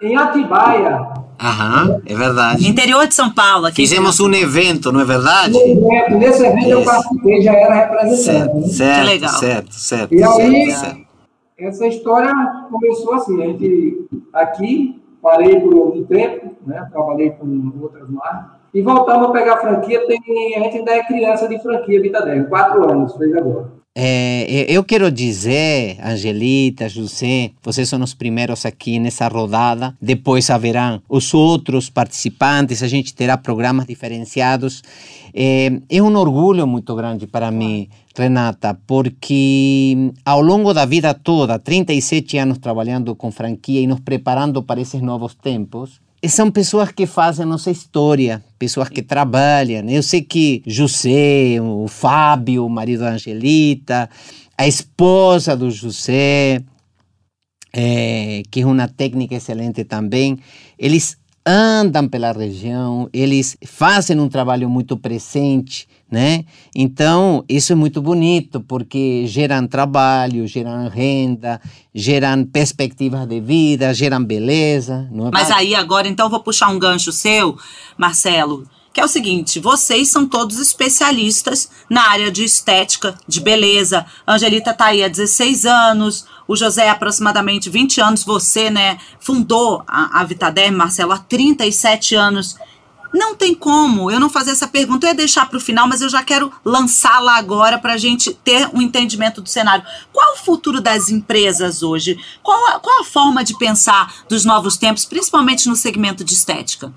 em 0.00 0.16
Atibaia. 0.16 1.08
Aham, 1.40 2.00
é 2.06 2.14
verdade. 2.14 2.68
Interior 2.68 3.08
de 3.08 3.14
São 3.14 3.28
Paulo. 3.28 3.66
Aqui 3.66 3.76
Fizemos 3.76 4.20
um 4.20 4.32
evento, 4.32 4.92
não 4.92 5.00
é 5.00 5.04
verdade? 5.04 5.56
Um 5.56 5.92
evento, 5.92 6.18
nesse 6.18 6.46
evento 6.46 6.68
eu 6.68 6.84
participei, 6.84 7.42
já 7.42 7.52
era 7.54 7.74
representante. 7.74 8.22
Certo, 8.22 8.68
certo, 8.68 9.06
legal. 9.06 9.34
certo, 9.34 9.74
certo. 9.74 10.14
E 10.14 10.22
aí, 10.22 10.70
certo 10.70 11.01
essa 11.66 11.86
história 11.86 12.32
começou 12.70 13.14
assim, 13.14 13.42
a 13.42 13.46
gente 13.46 14.06
aqui, 14.32 15.02
parei 15.20 15.60
por 15.60 15.74
algum 15.74 16.04
tempo, 16.04 16.56
né, 16.66 16.88
trabalhei 16.90 17.30
com 17.30 17.72
outras 17.80 18.08
marcas, 18.08 18.60
e 18.74 18.80
voltamos 18.80 19.28
a 19.28 19.32
pegar 19.32 19.54
a 19.54 19.60
franquia, 19.60 20.06
tem, 20.06 20.56
a 20.56 20.60
gente 20.60 20.78
ainda 20.78 20.92
é 20.92 21.04
criança 21.04 21.48
de 21.48 21.58
franquia 21.60 22.00
Vitaderm, 22.00 22.48
quatro 22.48 22.90
anos, 22.90 23.14
fez 23.16 23.34
agora. 23.36 23.82
É, 23.94 24.64
eu 24.70 24.82
quero 24.82 25.12
dizer, 25.12 25.98
Angelita, 26.02 26.88
José, 26.88 27.50
vocês 27.62 27.86
são 27.90 28.02
os 28.02 28.14
primeiros 28.14 28.64
aqui 28.64 28.98
nessa 28.98 29.28
rodada. 29.28 29.94
Depois 30.00 30.48
haverão 30.48 31.02
os 31.06 31.34
outros 31.34 31.90
participantes, 31.90 32.82
a 32.82 32.88
gente 32.88 33.14
terá 33.14 33.36
programas 33.36 33.86
diferenciados. 33.86 34.82
É, 35.34 35.70
é 35.90 36.02
um 36.02 36.16
orgulho 36.16 36.66
muito 36.66 36.94
grande 36.94 37.26
para 37.26 37.50
mim 37.50 37.86
Renata, 38.16 38.78
porque 38.86 40.12
ao 40.24 40.42
longo 40.42 40.72
da 40.74 40.84
vida 40.84 41.14
toda, 41.14 41.58
37 41.58 42.38
anos 42.38 42.58
trabalhando 42.58 43.14
com 43.16 43.32
franquia 43.32 43.80
e 43.80 43.86
nos 43.86 44.00
preparando 44.00 44.62
para 44.62 44.80
esses 44.80 45.00
novos 45.00 45.34
tempos, 45.34 46.00
são 46.28 46.50
pessoas 46.50 46.92
que 46.92 47.06
fazem 47.06 47.44
nossa 47.44 47.70
história, 47.70 48.44
pessoas 48.58 48.88
que 48.88 49.02
trabalham. 49.02 49.88
Eu 49.88 50.02
sei 50.02 50.22
que 50.22 50.62
José, 50.66 51.60
o 51.60 51.88
Fábio, 51.88 52.64
o 52.64 52.70
marido 52.70 53.00
da 53.00 53.12
Angelita, 53.12 54.08
a 54.56 54.66
esposa 54.66 55.56
do 55.56 55.70
José, 55.70 56.62
é, 57.72 58.42
que 58.50 58.60
é 58.60 58.66
uma 58.66 58.86
técnica 58.86 59.34
excelente 59.34 59.84
também, 59.84 60.38
eles 60.78 61.16
andam 61.44 62.08
pela 62.08 62.30
região, 62.32 63.08
eles 63.12 63.56
fazem 63.66 64.20
um 64.20 64.28
trabalho 64.28 64.68
muito 64.68 64.96
presente, 64.96 65.88
né? 66.12 66.44
Então, 66.76 67.42
isso 67.48 67.72
é 67.72 67.74
muito 67.74 68.02
bonito, 68.02 68.60
porque 68.60 69.26
geram 69.26 69.66
trabalho, 69.66 70.46
geram 70.46 70.86
renda, 70.86 71.58
geram 71.94 72.44
perspectivas 72.44 73.26
de 73.26 73.40
vida, 73.40 73.94
geram 73.94 74.22
beleza. 74.22 75.08
Não 75.10 75.28
é 75.28 75.30
Mas 75.32 75.50
aí 75.50 75.74
agora, 75.74 76.06
então, 76.06 76.28
vou 76.28 76.40
puxar 76.40 76.68
um 76.68 76.78
gancho 76.78 77.10
seu, 77.10 77.56
Marcelo, 77.96 78.68
que 78.92 79.00
é 79.00 79.04
o 79.04 79.08
seguinte: 79.08 79.58
vocês 79.58 80.10
são 80.10 80.26
todos 80.26 80.58
especialistas 80.58 81.70
na 81.88 82.10
área 82.10 82.30
de 82.30 82.44
estética, 82.44 83.14
de 83.26 83.40
beleza. 83.40 84.04
A 84.26 84.34
Angelita 84.34 84.72
está 84.72 84.86
aí 84.86 85.02
há 85.02 85.08
16 85.08 85.64
anos, 85.64 86.26
o 86.46 86.54
José 86.54 86.90
há 86.90 86.92
aproximadamente 86.92 87.70
20 87.70 88.02
anos, 88.02 88.22
você, 88.22 88.68
né, 88.68 88.98
fundou 89.18 89.82
a, 89.88 90.20
a 90.20 90.24
Vitaderm, 90.24 90.76
Marcelo, 90.76 91.12
há 91.12 91.18
37 91.18 92.14
anos. 92.14 92.54
Não 93.12 93.34
tem 93.34 93.54
como 93.54 94.10
eu 94.10 94.18
não 94.18 94.30
fazer 94.30 94.52
essa 94.52 94.66
pergunta. 94.66 95.06
Eu 95.06 95.10
ia 95.10 95.14
deixar 95.14 95.46
para 95.46 95.58
o 95.58 95.60
final, 95.60 95.86
mas 95.86 96.00
eu 96.00 96.08
já 96.08 96.22
quero 96.22 96.52
lançá-la 96.64 97.36
agora 97.36 97.78
para 97.78 97.92
a 97.92 97.98
gente 97.98 98.32
ter 98.32 98.68
um 98.72 98.80
entendimento 98.80 99.40
do 99.40 99.48
cenário. 99.48 99.84
Qual 100.12 100.34
o 100.34 100.38
futuro 100.38 100.80
das 100.80 101.10
empresas 101.10 101.82
hoje? 101.82 102.18
Qual 102.42 102.68
a, 102.68 102.80
qual 102.80 103.00
a 103.00 103.04
forma 103.04 103.44
de 103.44 103.56
pensar 103.58 104.12
dos 104.28 104.44
novos 104.44 104.76
tempos, 104.76 105.04
principalmente 105.04 105.68
no 105.68 105.76
segmento 105.76 106.24
de 106.24 106.34
estética? 106.34 106.92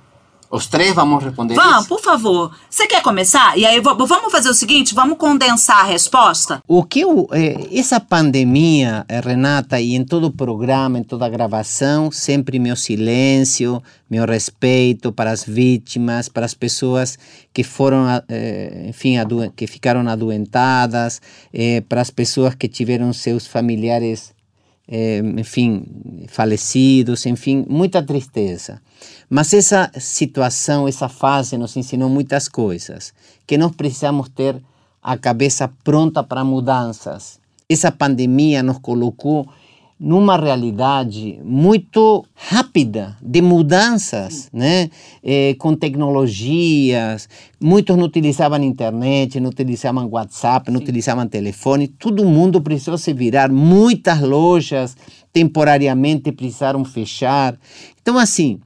Os 0.50 0.68
três 0.68 0.94
vamos 0.94 1.24
responder 1.24 1.56
Vamos, 1.56 1.80
isso? 1.80 1.90
por 1.90 2.02
favor. 2.02 2.52
Você 2.70 2.88
quer 2.88 3.02
começar? 3.02 3.58
E 3.58 3.66
aí 3.66 3.80
vamos 3.80 4.32
fazer 4.32 4.50
o 4.50 4.54
seguinte, 4.54 4.94
vamos 4.94 5.18
condensar 5.18 5.82
a 5.82 5.84
resposta? 5.84 6.62
O 6.68 6.84
que 6.84 7.02
eu, 7.02 7.28
eh, 7.32 7.68
essa 7.72 8.00
pandemia, 8.00 9.06
eh, 9.08 9.20
Renata, 9.20 9.80
e 9.80 9.96
em 9.96 10.04
todo 10.04 10.28
o 10.28 10.32
programa, 10.32 11.00
em 11.00 11.04
toda 11.04 11.26
a 11.26 11.30
gravação, 11.30 12.12
sempre 12.12 12.60
meu 12.60 12.76
silêncio, 12.76 13.82
meu 14.10 14.26
respeito 14.26 15.12
para 15.12 15.32
as 15.32 15.44
vítimas, 15.44 16.30
para 16.30 16.46
as 16.46 16.54
pessoas 16.54 17.18
que 17.54 17.64
foram, 17.64 18.06
eh, 18.30 18.86
enfim, 18.88 19.16
que 19.56 19.66
ficaram 19.66 20.08
adoentadas, 20.08 21.22
eh, 21.54 21.82
para 21.88 22.02
as 22.02 22.10
pessoas 22.10 22.54
que 22.54 22.68
tiveram 22.68 23.12
seus 23.14 23.48
familiares 23.48 24.35
é, 24.88 25.20
enfim, 25.38 25.84
falecidos, 26.28 27.26
enfim, 27.26 27.66
muita 27.68 28.04
tristeza. 28.04 28.82
Mas 29.30 29.54
essa 29.54 29.92
situação, 30.00 30.88
essa 30.88 31.10
fase 31.10 31.58
nos 31.58 31.76
ensinou 31.76 32.10
muitas 32.10 32.48
coisas, 32.48 33.14
que 33.48 33.58
nós 33.58 33.72
precisamos 33.76 34.30
ter 34.30 34.62
a 35.02 35.18
cabeça 35.18 35.68
pronta 35.84 36.24
para 36.24 36.44
mudanças. 36.44 37.40
Essa 37.70 37.92
pandemia 37.92 38.62
nos 38.62 38.80
colocou 38.80 39.48
numa 40.00 40.36
realidade 40.38 41.40
muito 41.44 42.26
rápida 42.36 43.16
de 43.22 43.42
mudanças, 43.42 44.50
né? 44.52 44.90
É, 45.24 45.56
com 45.58 45.74
tecnologias. 45.76 47.30
Muitos 47.62 47.96
não 47.96 48.04
utilizavam 48.04 48.62
internet, 48.62 49.40
não 49.40 49.50
utilizavam 49.50 50.08
WhatsApp, 50.10 50.70
não 50.70 50.80
Sim. 50.80 50.84
utilizavam 50.84 51.28
telefone. 51.28 51.88
Todo 51.88 52.26
mundo 52.26 52.62
precisou 52.62 52.98
se 52.98 53.14
virar. 53.14 53.50
Muitas 53.50 54.20
lojas 54.22 54.98
temporariamente 55.32 56.32
precisaram 56.32 56.84
fechar. 56.84 57.58
Então, 58.02 58.18
assim, 58.18 58.60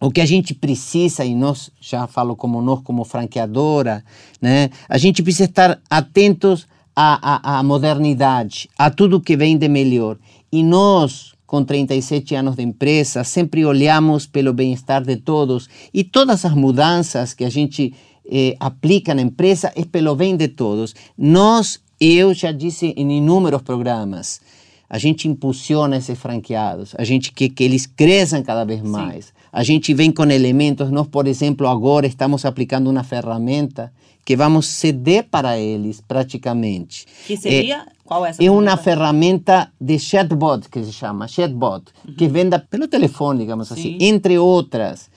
o 0.00 0.10
que 0.10 0.20
a 0.20 0.26
gente 0.26 0.54
precisa, 0.54 1.24
e 1.24 1.34
nós 1.34 1.70
já 1.80 2.06
falo 2.06 2.36
como 2.36 2.60
nós, 2.62 2.80
como 2.82 3.04
franqueadora, 3.04 4.04
né? 4.40 4.70
A 4.88 4.98
gente 4.98 5.22
precisa 5.22 5.48
estar 5.48 5.80
atentos 5.90 6.66
à, 6.94 7.56
à, 7.56 7.58
à 7.58 7.62
modernidade, 7.62 8.68
a 8.78 8.90
tudo 8.90 9.20
que 9.20 9.36
vem 9.36 9.58
de 9.58 9.68
melhor. 9.68 10.16
E 10.50 10.62
nós, 10.62 11.32
com 11.46 11.64
37 11.64 12.34
anos 12.34 12.56
de 12.56 12.62
empresa, 12.62 13.24
sempre 13.24 13.64
olhamos 13.64 14.26
pelo 14.26 14.52
bem-estar 14.52 15.04
de 15.04 15.16
todos 15.16 15.68
e 15.92 16.04
todas 16.04 16.44
as 16.44 16.54
mudanças 16.54 17.34
que 17.34 17.44
a 17.44 17.50
gente 17.50 17.94
eh, 18.28 18.56
aplica 18.58 19.14
na 19.14 19.22
empresa 19.22 19.72
é 19.76 19.84
pelo 19.84 20.14
bem 20.14 20.36
de 20.36 20.48
todos. 20.48 20.94
Nós, 21.16 21.80
eu 22.00 22.34
já 22.34 22.52
disse 22.52 22.94
em 22.96 23.18
inúmeros 23.18 23.62
programas, 23.62 24.40
a 24.88 24.98
gente 24.98 25.28
impulsiona 25.28 25.96
esses 25.96 26.18
franqueados, 26.18 26.94
a 26.96 27.04
gente 27.04 27.32
quer 27.32 27.48
que 27.48 27.64
eles 27.64 27.86
cresçam 27.86 28.42
cada 28.42 28.64
vez 28.64 28.82
mais. 28.82 29.26
Sim. 29.26 29.32
A 29.52 29.62
gente 29.62 29.94
vem 29.94 30.12
com 30.12 30.24
elementos, 30.24 30.90
nós, 30.90 31.06
por 31.06 31.26
exemplo, 31.26 31.66
agora 31.66 32.06
estamos 32.06 32.44
aplicando 32.44 32.90
uma 32.90 33.02
ferramenta 33.02 33.92
que 34.26 34.36
vamos 34.36 34.66
ceder 34.66 35.28
para 35.30 35.56
eles 35.56 36.00
praticamente. 36.00 37.06
Que 37.28 37.36
seria? 37.36 37.76
É, 37.76 37.86
Qual 38.04 38.26
é 38.26 38.30
essa? 38.30 38.42
É 38.42 38.50
uma 38.50 38.76
ferramenta 38.76 39.70
de 39.80 40.00
chatbot, 40.00 40.68
que 40.68 40.82
se 40.82 40.92
chama 40.92 41.28
chatbot, 41.28 41.84
uhum. 42.04 42.14
que 42.14 42.26
venda 42.26 42.58
pelo 42.58 42.88
telefone, 42.88 43.38
digamos 43.38 43.70
assim, 43.70 43.82
Sim. 43.82 43.96
assim, 43.96 44.04
entre 44.04 44.36
outras. 44.36 45.08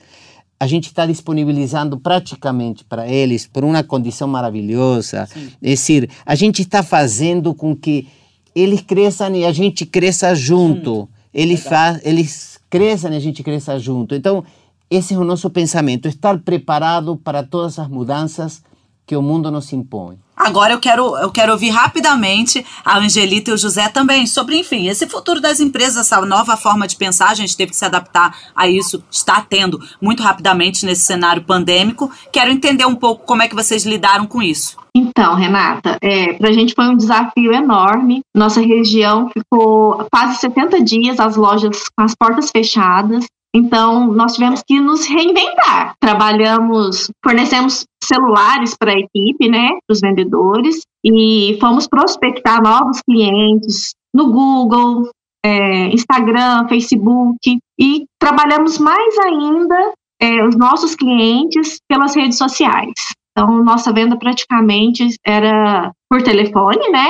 A 0.60 0.66
gente 0.68 0.86
está 0.86 1.06
disponibilizando 1.06 1.98
praticamente 1.98 2.84
para 2.84 3.08
eles 3.08 3.48
por 3.48 3.64
uma 3.64 3.82
condição 3.82 4.28
maravilhosa. 4.28 5.26
Sim. 5.26 5.50
É 5.60 5.70
decir, 5.70 6.08
a 6.24 6.36
gente 6.36 6.62
está 6.62 6.80
fazendo 6.80 7.52
com 7.52 7.74
que 7.74 8.06
eles 8.54 8.80
cresçam 8.80 9.34
e 9.34 9.44
a 9.44 9.50
gente 9.50 9.84
cresça 9.84 10.36
junto. 10.36 11.02
Hum, 11.02 11.08
eles, 11.34 11.64
faz, 11.64 12.00
eles 12.04 12.60
cresçam 12.70 13.12
e 13.12 13.16
a 13.16 13.20
gente 13.20 13.42
cresça 13.42 13.76
junto. 13.76 14.14
Então, 14.14 14.44
esse 14.88 15.14
é 15.14 15.18
o 15.18 15.24
nosso 15.24 15.50
pensamento, 15.50 16.06
estar 16.06 16.38
preparado 16.38 17.16
para 17.16 17.42
todas 17.42 17.76
as 17.76 17.88
mudanças 17.88 18.62
que 19.10 19.16
o 19.16 19.22
mundo 19.22 19.50
nos 19.50 19.72
impõe. 19.72 20.20
Agora 20.36 20.72
eu 20.72 20.78
quero, 20.78 21.16
eu 21.16 21.32
quero 21.32 21.50
ouvir 21.50 21.70
rapidamente 21.70 22.64
a 22.84 22.96
Angelita 22.98 23.50
e 23.50 23.54
o 23.54 23.58
José 23.58 23.88
também 23.88 24.24
sobre, 24.24 24.56
enfim, 24.56 24.86
esse 24.86 25.04
futuro 25.08 25.40
das 25.40 25.58
empresas, 25.58 25.96
essa 25.96 26.24
nova 26.24 26.56
forma 26.56 26.86
de 26.86 26.94
pensar, 26.94 27.28
a 27.28 27.34
gente 27.34 27.56
teve 27.56 27.72
que 27.72 27.76
se 27.76 27.84
adaptar 27.84 28.32
a 28.54 28.68
isso, 28.68 29.02
está 29.10 29.40
tendo 29.40 29.80
muito 30.00 30.22
rapidamente 30.22 30.86
nesse 30.86 31.06
cenário 31.06 31.42
pandêmico. 31.42 32.08
Quero 32.32 32.52
entender 32.52 32.86
um 32.86 32.94
pouco 32.94 33.26
como 33.26 33.42
é 33.42 33.48
que 33.48 33.54
vocês 33.56 33.84
lidaram 33.84 34.28
com 34.28 34.40
isso. 34.40 34.76
Então, 34.94 35.34
Renata, 35.34 35.98
é, 36.00 36.34
para 36.34 36.50
a 36.50 36.52
gente 36.52 36.72
foi 36.72 36.86
um 36.86 36.96
desafio 36.96 37.52
enorme. 37.52 38.20
Nossa 38.32 38.60
região 38.60 39.28
ficou 39.36 40.06
quase 40.08 40.38
70 40.38 40.84
dias 40.84 41.18
as 41.18 41.34
lojas 41.34 41.82
com 41.96 42.04
as 42.04 42.14
portas 42.14 42.48
fechadas. 42.48 43.24
Então, 43.54 44.06
nós 44.12 44.34
tivemos 44.34 44.62
que 44.64 44.78
nos 44.78 45.06
reinventar. 45.06 45.94
Trabalhamos, 46.00 47.10
fornecemos 47.24 47.84
celulares 48.02 48.76
para 48.78 48.92
a 48.92 48.98
equipe, 48.98 49.48
né, 49.48 49.70
para 49.86 49.94
os 49.94 50.00
vendedores, 50.00 50.82
e 51.04 51.58
fomos 51.60 51.88
prospectar 51.88 52.62
novos 52.62 53.00
clientes 53.02 53.94
no 54.14 54.30
Google, 54.30 55.08
é, 55.44 55.86
Instagram, 55.88 56.68
Facebook, 56.68 57.58
e 57.78 58.04
trabalhamos 58.20 58.78
mais 58.78 59.18
ainda 59.18 59.92
é, 60.20 60.44
os 60.44 60.56
nossos 60.56 60.94
clientes 60.94 61.78
pelas 61.88 62.14
redes 62.14 62.38
sociais. 62.38 62.92
Então, 63.32 63.62
nossa 63.64 63.92
venda 63.92 64.16
praticamente 64.16 65.08
era 65.26 65.92
por 66.08 66.22
telefone, 66.22 66.88
né? 66.90 67.08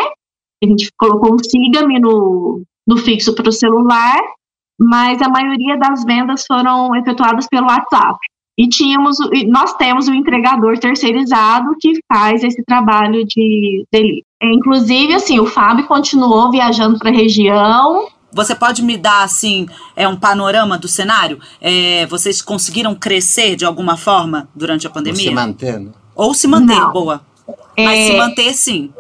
A 0.63 0.67
gente 0.67 0.91
colocou 0.97 1.35
um 1.35 1.39
siga-me 1.39 1.99
no, 1.99 2.63
no 2.87 2.97
fixo 2.99 3.35
para 3.35 3.49
o 3.49 3.53
celular 3.53 4.21
mas 4.81 5.21
a 5.21 5.29
maioria 5.29 5.77
das 5.77 6.05
vendas 6.05 6.45
foram 6.47 6.95
efetuadas 6.97 7.47
pelo 7.47 7.67
WhatsApp. 7.67 8.19
E 8.59 8.69
tínhamos, 8.69 9.17
nós 9.49 9.75
temos 9.75 10.09
o 10.09 10.15
entregador 10.15 10.79
terceirizado 10.79 11.75
que 11.79 12.01
faz 12.11 12.43
esse 12.43 12.63
trabalho 12.65 13.25
de 13.27 13.85
delivery. 13.93 14.25
Inclusive, 14.43 15.15
assim, 15.15 15.39
o 15.39 15.47
Fábio 15.47 15.87
continuou 15.87 16.51
viajando 16.51 16.99
para 16.99 17.11
a 17.11 17.15
região. 17.15 18.07
Você 18.33 18.55
pode 18.55 18.83
me 18.83 18.97
dar, 18.97 19.23
assim, 19.23 19.67
é 19.97 20.07
um 20.07 20.17
panorama 20.17 20.79
do 20.79 20.89
cenário? 20.89 21.39
É, 21.61 22.07
vocês 22.07 22.41
conseguiram 22.41 22.95
crescer 22.95 23.57
de 23.57 23.65
alguma 23.65 23.97
forma 23.97 24.49
durante 24.55 24.87
a 24.87 24.91
pandemia? 24.91 25.23
Ou 25.23 25.29
se 25.29 25.35
manter. 25.35 25.89
Ou 26.15 26.35
se 26.35 26.49
manter, 26.49 26.81
Não. 26.81 26.93
boa. 26.93 27.21
Mas 27.79 27.99
é... 27.99 28.07
se 28.07 28.17
manter, 28.17 28.55
sim 28.55 28.91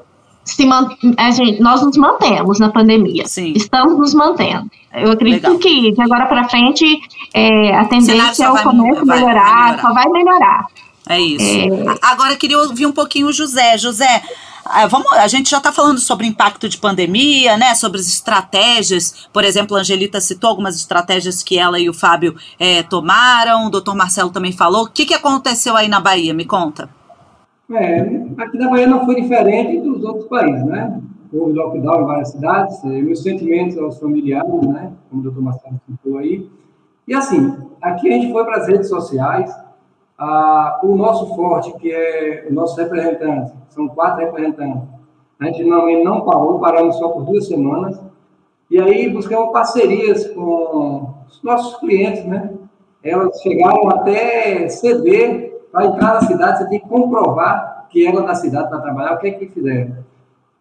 se 0.44 0.66
man, 0.66 0.88
a 1.16 1.30
gente, 1.30 1.60
nós 1.60 1.82
nos 1.82 1.96
mantemos 1.96 2.58
na 2.58 2.70
pandemia. 2.70 3.26
Sim. 3.26 3.52
Estamos 3.54 3.98
nos 3.98 4.14
mantendo. 4.14 4.70
Eu 4.92 5.12
acredito 5.12 5.44
Legal. 5.44 5.58
que 5.58 5.92
de 5.92 6.02
agora 6.02 6.26
para 6.26 6.48
frente 6.48 7.00
é, 7.32 7.74
a 7.74 7.84
tendência 7.84 8.44
é 8.44 8.50
o 8.50 8.62
comércio 8.62 9.06
vai, 9.06 9.20
melhorar, 9.20 9.76
vai 9.76 9.76
melhorar, 9.76 9.80
só 9.80 9.92
vai 9.92 10.08
melhorar. 10.08 10.66
É 11.08 11.20
isso. 11.20 11.44
É... 11.44 11.96
Agora 12.02 12.32
eu 12.32 12.36
queria 12.36 12.58
ouvir 12.58 12.86
um 12.86 12.92
pouquinho 12.92 13.28
o 13.28 13.32
José. 13.32 13.78
José, 13.78 14.22
ah, 14.64 14.86
Vamos, 14.86 15.10
a 15.12 15.26
gente 15.26 15.50
já 15.50 15.58
está 15.58 15.72
falando 15.72 15.98
sobre 15.98 16.26
impacto 16.26 16.68
de 16.68 16.78
pandemia, 16.78 17.56
né? 17.56 17.74
Sobre 17.74 18.00
as 18.00 18.08
estratégias. 18.08 19.28
Por 19.32 19.44
exemplo, 19.44 19.76
a 19.76 19.80
Angelita 19.80 20.20
citou 20.20 20.50
algumas 20.50 20.76
estratégias 20.76 21.42
que 21.42 21.58
ela 21.58 21.78
e 21.78 21.88
o 21.88 21.94
Fábio 21.94 22.36
é, 22.58 22.82
tomaram. 22.82 23.66
O 23.66 23.70
doutor 23.70 23.96
Marcelo 23.96 24.30
também 24.30 24.52
falou. 24.52 24.84
O 24.84 24.88
que, 24.88 25.06
que 25.06 25.14
aconteceu 25.14 25.76
aí 25.76 25.88
na 25.88 26.00
Bahia? 26.00 26.34
Me 26.34 26.44
conta. 26.44 26.88
É, 27.72 28.00
aqui 28.38 28.58
na 28.58 28.68
Bahia 28.68 28.86
não 28.86 29.04
foi 29.04 29.20
diferente 29.20 29.80
dos 29.80 30.02
outros 30.04 30.28
países, 30.28 30.64
né? 30.64 31.00
Houve 31.32 31.52
lockdown 31.52 32.02
em 32.02 32.06
várias 32.06 32.30
cidades, 32.30 32.82
meus 32.84 33.22
sentimentos 33.22 33.78
aos 33.78 33.98
familiares, 33.98 34.66
né? 34.66 34.92
Como 35.08 35.20
o 35.20 35.24
doutor 35.24 35.42
Marcelo 35.42 35.80
citou 35.86 36.18
aí. 36.18 36.48
E 37.06 37.14
assim, 37.14 37.56
aqui 37.80 38.08
a 38.08 38.12
gente 38.12 38.32
foi 38.32 38.44
para 38.44 38.56
as 38.56 38.68
redes 38.68 38.88
sociais, 38.88 39.54
ah, 40.18 40.80
o 40.82 40.96
nosso 40.96 41.34
forte, 41.34 41.72
que 41.78 41.90
é 41.90 42.46
o 42.50 42.52
nosso 42.52 42.76
representante, 42.76 43.52
são 43.68 43.88
quatro 43.88 44.24
representantes, 44.24 44.88
a 45.40 45.46
gente 45.46 45.64
não, 45.64 46.04
não 46.04 46.20
parou, 46.22 46.58
paramos 46.58 46.96
só 46.96 47.08
por 47.08 47.24
duas 47.24 47.46
semanas, 47.46 48.00
e 48.70 48.80
aí 48.80 49.08
buscamos 49.08 49.52
parcerias 49.52 50.28
com 50.28 51.14
os 51.26 51.42
nossos 51.42 51.76
clientes, 51.78 52.24
né? 52.26 52.52
elas 53.02 53.40
chegaram 53.40 53.88
até 53.88 54.68
ceder 54.68 55.58
para 55.72 55.86
entrar 55.86 56.14
na 56.14 56.20
cidade, 56.22 56.58
você 56.58 56.68
tem 56.68 56.80
que 56.80 56.88
comprovar 56.88 57.86
que 57.88 58.06
era 58.06 58.20
da 58.22 58.34
cidade 58.34 58.68
para 58.68 58.80
trabalhar, 58.80 59.14
o 59.14 59.18
que 59.18 59.28
é 59.28 59.30
que 59.32 59.48
fizeram? 59.48 59.96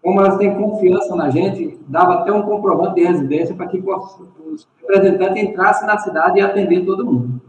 Como 0.01 0.21
elas 0.21 0.37
têm 0.37 0.55
confiança 0.55 1.15
na 1.15 1.29
gente, 1.29 1.77
dava 1.87 2.15
até 2.15 2.31
um 2.31 2.43
comprovante 2.43 2.95
de 2.95 3.03
residência 3.03 3.53
para 3.53 3.67
que 3.67 3.77
os 3.77 4.67
representantes 4.81 5.43
entrassem 5.43 5.87
na 5.87 5.97
cidade 5.97 6.39
e 6.39 6.41
atender 6.41 6.85
todo 6.85 7.05
mundo. 7.05 7.41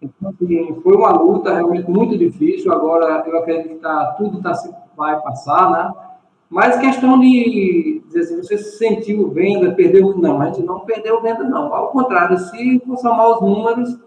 Então, 0.00 0.30
assim, 0.30 0.80
foi 0.82 0.94
uma 0.94 1.10
luta 1.10 1.54
realmente 1.54 1.90
muito 1.90 2.18
difícil. 2.18 2.72
Agora, 2.72 3.24
eu 3.26 3.38
acredito 3.38 3.68
que 3.70 3.74
tá, 3.76 4.14
tudo 4.18 4.42
tá, 4.42 4.52
vai 4.96 5.20
passar, 5.22 5.70
né? 5.70 5.94
Mas 6.48 6.78
questão 6.78 7.18
de 7.18 8.02
dizer 8.06 8.20
assim, 8.20 8.36
você 8.36 8.58
sentiu 8.58 9.30
venda, 9.30 9.72
perdeu. 9.72 10.16
Não, 10.16 10.40
a 10.40 10.46
gente 10.46 10.62
não 10.62 10.80
perdeu 10.80 11.20
venda, 11.22 11.42
não. 11.44 11.74
Ao 11.74 11.88
contrário, 11.88 12.38
se 12.38 12.80
for 12.86 12.96
somar 12.98 13.30
os 13.30 13.40
números, 13.40 13.98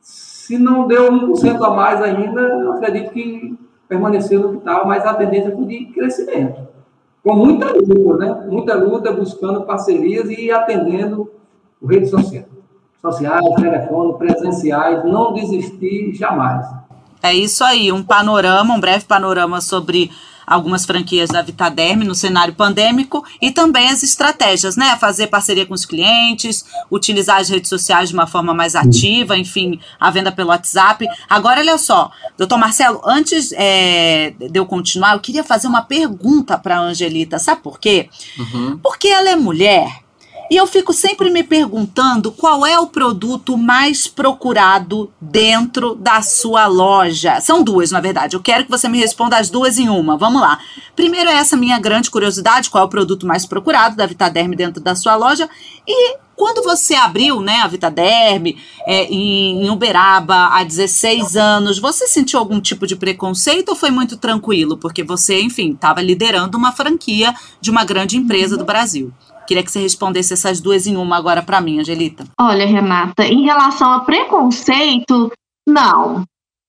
se 0.00 0.58
não 0.58 0.86
deu 0.86 1.10
1% 1.10 1.60
a 1.62 1.70
mais 1.70 2.00
ainda, 2.00 2.40
eu 2.40 2.72
acredito 2.72 3.10
que 3.10 3.58
permaneceu 3.88 4.40
no 4.40 4.50
que 4.52 4.58
estava, 4.58 4.84
mas 4.84 5.04
a 5.04 5.14
tendência 5.14 5.54
foi 5.54 5.66
de 5.66 5.86
crescimento. 5.86 6.75
Com 7.26 7.34
muita 7.34 7.72
luta, 7.72 8.16
né? 8.18 8.46
Muita 8.48 8.74
luta, 8.76 9.10
buscando 9.10 9.62
parcerias 9.62 10.30
e 10.30 10.48
atendendo 10.52 11.28
o 11.82 11.86
rede 11.88 12.06
social. 12.06 12.44
Sociais, 13.02 13.44
telefone, 13.56 14.16
presenciais, 14.16 15.04
não 15.04 15.34
desistir 15.34 16.14
jamais. 16.14 16.64
É 17.20 17.34
isso 17.34 17.64
aí, 17.64 17.90
um 17.90 18.00
panorama, 18.00 18.72
um 18.72 18.78
breve 18.78 19.06
panorama 19.06 19.60
sobre 19.60 20.08
algumas 20.46 20.84
franquias 20.84 21.30
da 21.30 21.42
Vitaderm 21.42 22.02
no 22.04 22.14
cenário 22.14 22.54
pandêmico 22.54 23.24
e 23.40 23.50
também 23.50 23.88
as 23.88 24.02
estratégias, 24.02 24.76
né? 24.76 24.96
Fazer 24.96 25.26
parceria 25.26 25.66
com 25.66 25.74
os 25.74 25.84
clientes, 25.84 26.64
utilizar 26.90 27.38
as 27.38 27.48
redes 27.48 27.68
sociais 27.68 28.10
de 28.10 28.14
uma 28.14 28.26
forma 28.26 28.54
mais 28.54 28.76
ativa, 28.76 29.36
enfim, 29.36 29.80
a 29.98 30.10
venda 30.10 30.30
pelo 30.30 30.50
WhatsApp. 30.50 31.06
Agora, 31.28 31.60
olha 31.60 31.78
só, 31.78 32.10
doutor 32.38 32.58
Marcelo, 32.58 33.00
antes 33.04 33.52
é, 33.52 34.34
de 34.38 34.58
eu 34.58 34.66
continuar, 34.66 35.14
eu 35.14 35.20
queria 35.20 35.42
fazer 35.42 35.66
uma 35.66 35.82
pergunta 35.82 36.56
para 36.56 36.78
a 36.78 36.80
Angelita, 36.80 37.38
sabe 37.38 37.62
por 37.62 37.80
quê? 37.80 38.08
Uhum. 38.38 38.78
Porque 38.78 39.08
ela 39.08 39.30
é 39.30 39.36
mulher 39.36 40.05
e 40.50 40.56
eu 40.56 40.66
fico 40.66 40.92
sempre 40.92 41.30
me 41.30 41.42
perguntando 41.42 42.30
qual 42.30 42.64
é 42.64 42.78
o 42.78 42.86
produto 42.86 43.56
mais 43.56 44.06
procurado 44.06 45.12
dentro 45.20 45.94
da 45.94 46.22
sua 46.22 46.66
loja. 46.66 47.40
São 47.40 47.62
duas, 47.62 47.90
na 47.90 48.00
verdade. 48.00 48.36
Eu 48.36 48.42
quero 48.42 48.64
que 48.64 48.70
você 48.70 48.88
me 48.88 48.98
responda 48.98 49.36
as 49.36 49.50
duas 49.50 49.78
em 49.78 49.88
uma. 49.88 50.16
Vamos 50.16 50.40
lá. 50.40 50.58
Primeiro 50.94 51.28
essa 51.28 51.56
minha 51.56 51.78
grande 51.78 52.10
curiosidade, 52.10 52.70
qual 52.70 52.84
é 52.84 52.86
o 52.86 52.90
produto 52.90 53.26
mais 53.26 53.44
procurado 53.44 53.96
da 53.96 54.06
Vitaderm 54.06 54.54
dentro 54.54 54.82
da 54.82 54.94
sua 54.94 55.16
loja? 55.16 55.48
E 55.86 56.16
quando 56.36 56.62
você 56.62 56.94
abriu, 56.94 57.40
né, 57.40 57.60
a 57.62 57.66
Vitaderm 57.66 58.54
é, 58.86 59.04
em 59.04 59.68
Uberaba 59.70 60.48
há 60.52 60.62
16 60.62 61.34
anos, 61.34 61.78
você 61.78 62.06
sentiu 62.06 62.38
algum 62.38 62.60
tipo 62.60 62.86
de 62.86 62.94
preconceito 62.94 63.70
ou 63.70 63.74
foi 63.74 63.90
muito 63.90 64.18
tranquilo? 64.18 64.76
Porque 64.76 65.02
você, 65.02 65.40
enfim, 65.40 65.72
estava 65.72 66.02
liderando 66.02 66.58
uma 66.58 66.72
franquia 66.72 67.34
de 67.60 67.70
uma 67.70 67.84
grande 67.84 68.18
empresa 68.18 68.56
do 68.56 68.64
Brasil. 68.64 69.12
Queria 69.46 69.62
que 69.62 69.70
você 69.70 69.80
respondesse 69.80 70.32
essas 70.32 70.60
duas 70.60 70.86
em 70.86 70.96
uma 70.96 71.16
agora 71.16 71.42
para 71.42 71.60
mim, 71.60 71.80
Angelita. 71.80 72.24
Olha, 72.38 72.66
Renata, 72.66 73.24
em 73.24 73.44
relação 73.44 73.92
a 73.92 74.00
preconceito, 74.00 75.32
não. 75.66 76.24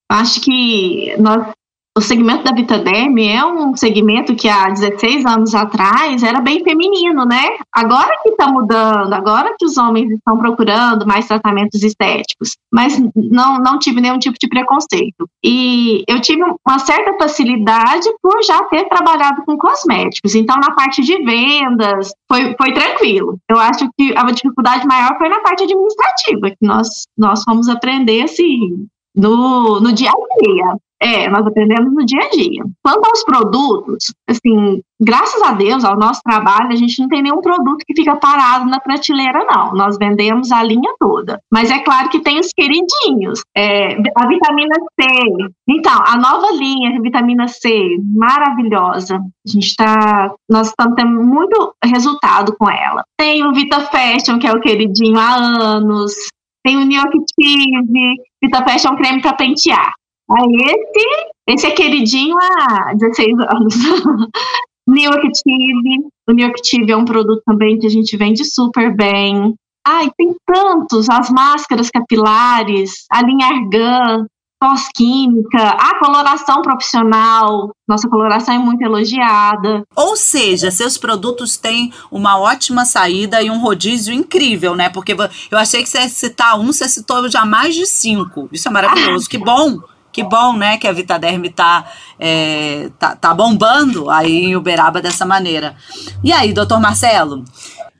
Acho 0.10 0.39
que 0.41 1.15
nós 1.17 1.53
o 1.98 2.01
segmento 2.01 2.44
da 2.44 2.51
Vitaderm 2.51 3.18
é 3.18 3.44
um 3.44 3.75
segmento 3.75 4.36
que 4.36 4.48
há 4.48 4.70
16 4.70 5.25
anos 5.25 5.56
atrás 5.56 6.22
era 6.22 6.39
bem 6.39 6.63
feminino, 6.63 7.25
né? 7.25 7.58
Agora 7.74 8.20
que 8.22 8.30
está 8.30 8.48
mudando, 8.48 9.12
agora 9.12 9.56
que 9.58 9.66
os 9.66 9.77
homens 9.77 10.12
estão 10.12 10.38
procurando 10.38 11.08
mais 11.08 11.27
tratamentos 11.27 11.82
estéticos, 11.82 12.56
mas 12.71 13.02
não, 13.15 13.58
não 13.58 13.80
tive 13.80 14.00
nenhum 14.00 14.19
tipo 14.19 14.38
de 14.39 14.48
preconceito. 14.48 15.28
E 15.43 16.04
eu 16.08 16.21
tive 16.21 16.43
uma 16.43 16.78
certa 16.78 17.17
facilidade 17.17 18.08
por 18.21 18.43
já 18.43 18.62
ter 18.65 18.88
trabalhado 18.88 19.41
com 19.43 19.58
cosméticos, 19.58 20.36
então 20.36 20.56
na 20.58 20.76
parte 20.76 21.02
de 21.02 21.17
vendas 21.24 22.12
foi, 22.32 22.56
foi 22.56 22.74
tranquilo. 22.74 23.39
Eu 23.50 23.58
acho 23.58 23.89
que 23.98 24.15
a 24.15 24.24
dificuldade 24.26 24.86
maior 24.86 25.17
foi 25.17 25.30
na 25.30 25.39
parte 25.39 25.63
administrativa, 25.63 26.52
que 26.52 26.58
nós, 26.62 27.08
nós 27.17 27.43
fomos 27.43 27.67
aprender 27.67 28.21
assim, 28.21 28.86
no, 29.15 29.80
no 29.80 29.91
dia 29.91 30.12
a 30.12 30.43
dia. 30.43 30.78
É, 31.01 31.29
nós 31.29 31.45
aprendemos 31.45 31.93
no 31.93 32.05
dia 32.05 32.19
a 32.23 32.29
dia. 32.29 32.63
Quanto 32.83 33.05
aos 33.05 33.23
produtos, 33.23 34.13
assim, 34.27 34.81
graças 34.99 35.41
a 35.43 35.53
Deus, 35.53 35.83
ao 35.83 35.97
nosso 35.97 36.21
trabalho, 36.23 36.71
a 36.71 36.75
gente 36.75 36.99
não 36.99 37.07
tem 37.07 37.21
nenhum 37.21 37.39
produto 37.39 37.83
que 37.86 37.95
fica 37.95 38.15
parado 38.15 38.65
na 38.65 38.79
prateleira, 38.79 39.45
não. 39.45 39.73
Nós 39.73 39.97
vendemos 39.97 40.51
a 40.51 40.63
linha 40.63 40.93
toda. 40.99 41.39
Mas 41.51 41.69
é 41.69 41.79
claro 41.79 42.10
que 42.10 42.19
tem 42.19 42.39
os 42.39 42.51
queridinhos. 42.51 43.41
É, 43.55 43.95
a 44.15 44.27
vitamina 44.27 44.75
C. 44.99 45.07
Então, 45.69 46.03
a 46.05 46.17
nova 46.17 46.51
linha 46.53 46.91
de 46.91 47.01
vitamina 47.01 47.47
C, 47.47 47.97
maravilhosa. 48.15 49.17
A 49.17 49.49
gente 49.49 49.67
está, 49.67 50.33
nós 50.49 50.69
estamos 50.69 50.95
tendo 50.95 51.23
muito 51.23 51.75
resultado 51.83 52.55
com 52.57 52.69
ela. 52.69 53.03
Tem 53.17 53.45
o 53.45 53.53
Vita 53.53 53.81
Fashion, 53.81 54.39
que 54.39 54.47
é 54.47 54.51
o 54.51 54.60
queridinho 54.60 55.19
há 55.19 55.36
anos. 55.36 56.13
Tem 56.65 56.75
o 56.75 56.86
Neoactive, 56.86 58.17
Vita 58.43 58.63
Fashion 58.63 58.95
creme 58.95 59.21
para 59.21 59.33
pentear. 59.33 59.93
Aí 60.30 60.56
esse, 60.66 61.32
esse 61.48 61.68
é 61.68 61.72
queridinho 61.72 62.38
há 62.38 62.94
16 62.94 63.34
anos. 63.40 63.76
New 64.88 65.12
Active. 65.12 66.08
O 66.28 66.32
New 66.32 66.48
Active 66.48 66.92
é 66.92 66.98
um 66.98 67.06
produto 67.06 67.42
também 67.46 67.78
que 67.78 67.86
a 67.86 67.90
gente 67.90 68.16
vende 68.16 68.46
super 68.46 68.96
bem. 68.96 69.54
Ai, 69.86 70.10
tem 70.18 70.36
tantos, 70.46 71.10
as 71.10 71.30
máscaras 71.30 71.90
capilares, 71.90 73.06
a 73.10 73.22
linha 73.22 73.48
Argan, 73.48 74.26
pós-química, 74.60 75.60
a 75.60 76.00
coloração 76.00 76.62
profissional. 76.62 77.72
Nossa 77.88 78.10
coloração 78.10 78.56
é 78.56 78.58
muito 78.58 78.82
elogiada. 78.82 79.84
Ou 79.96 80.16
seja, 80.16 80.72
seus 80.72 80.98
produtos 80.98 81.58
têm 81.58 81.94
uma 82.12 82.38
ótima 82.38 82.86
saída 82.86 83.42
e 83.42 83.50
um 83.50 83.62
rodízio 83.62 84.13
incrível, 84.13 84.76
né? 84.76 84.90
Porque 84.90 85.16
eu 85.52 85.58
achei 85.58 85.84
que 85.84 85.90
você 85.90 86.00
ia 86.00 86.10
citar 86.10 86.60
um, 86.60 86.68
você 86.68 86.88
citou 86.90 87.30
já 87.30 87.46
mais 87.46 87.76
de 87.76 87.86
cinco. 87.86 88.50
Isso 88.52 88.68
é 88.68 88.72
maravilhoso. 88.72 89.30
que 89.30 89.38
bom! 89.38 89.80
Que 90.17 90.23
bom, 90.23 90.58
né, 90.58 90.80
que 90.80 90.88
a 90.88 90.91
Vitaderm 90.91 91.45
tá, 91.49 91.86
é, 92.19 92.89
tá, 92.97 93.15
tá 93.15 93.36
bombando 93.36 94.10
aí 94.10 94.45
em 94.45 94.56
Uberaba 94.56 94.99
dessa 94.99 95.27
maneira. 95.27 95.75
E 96.23 96.34
aí, 96.34 96.53
doutor 96.53 96.80
Marcelo? 96.80 97.45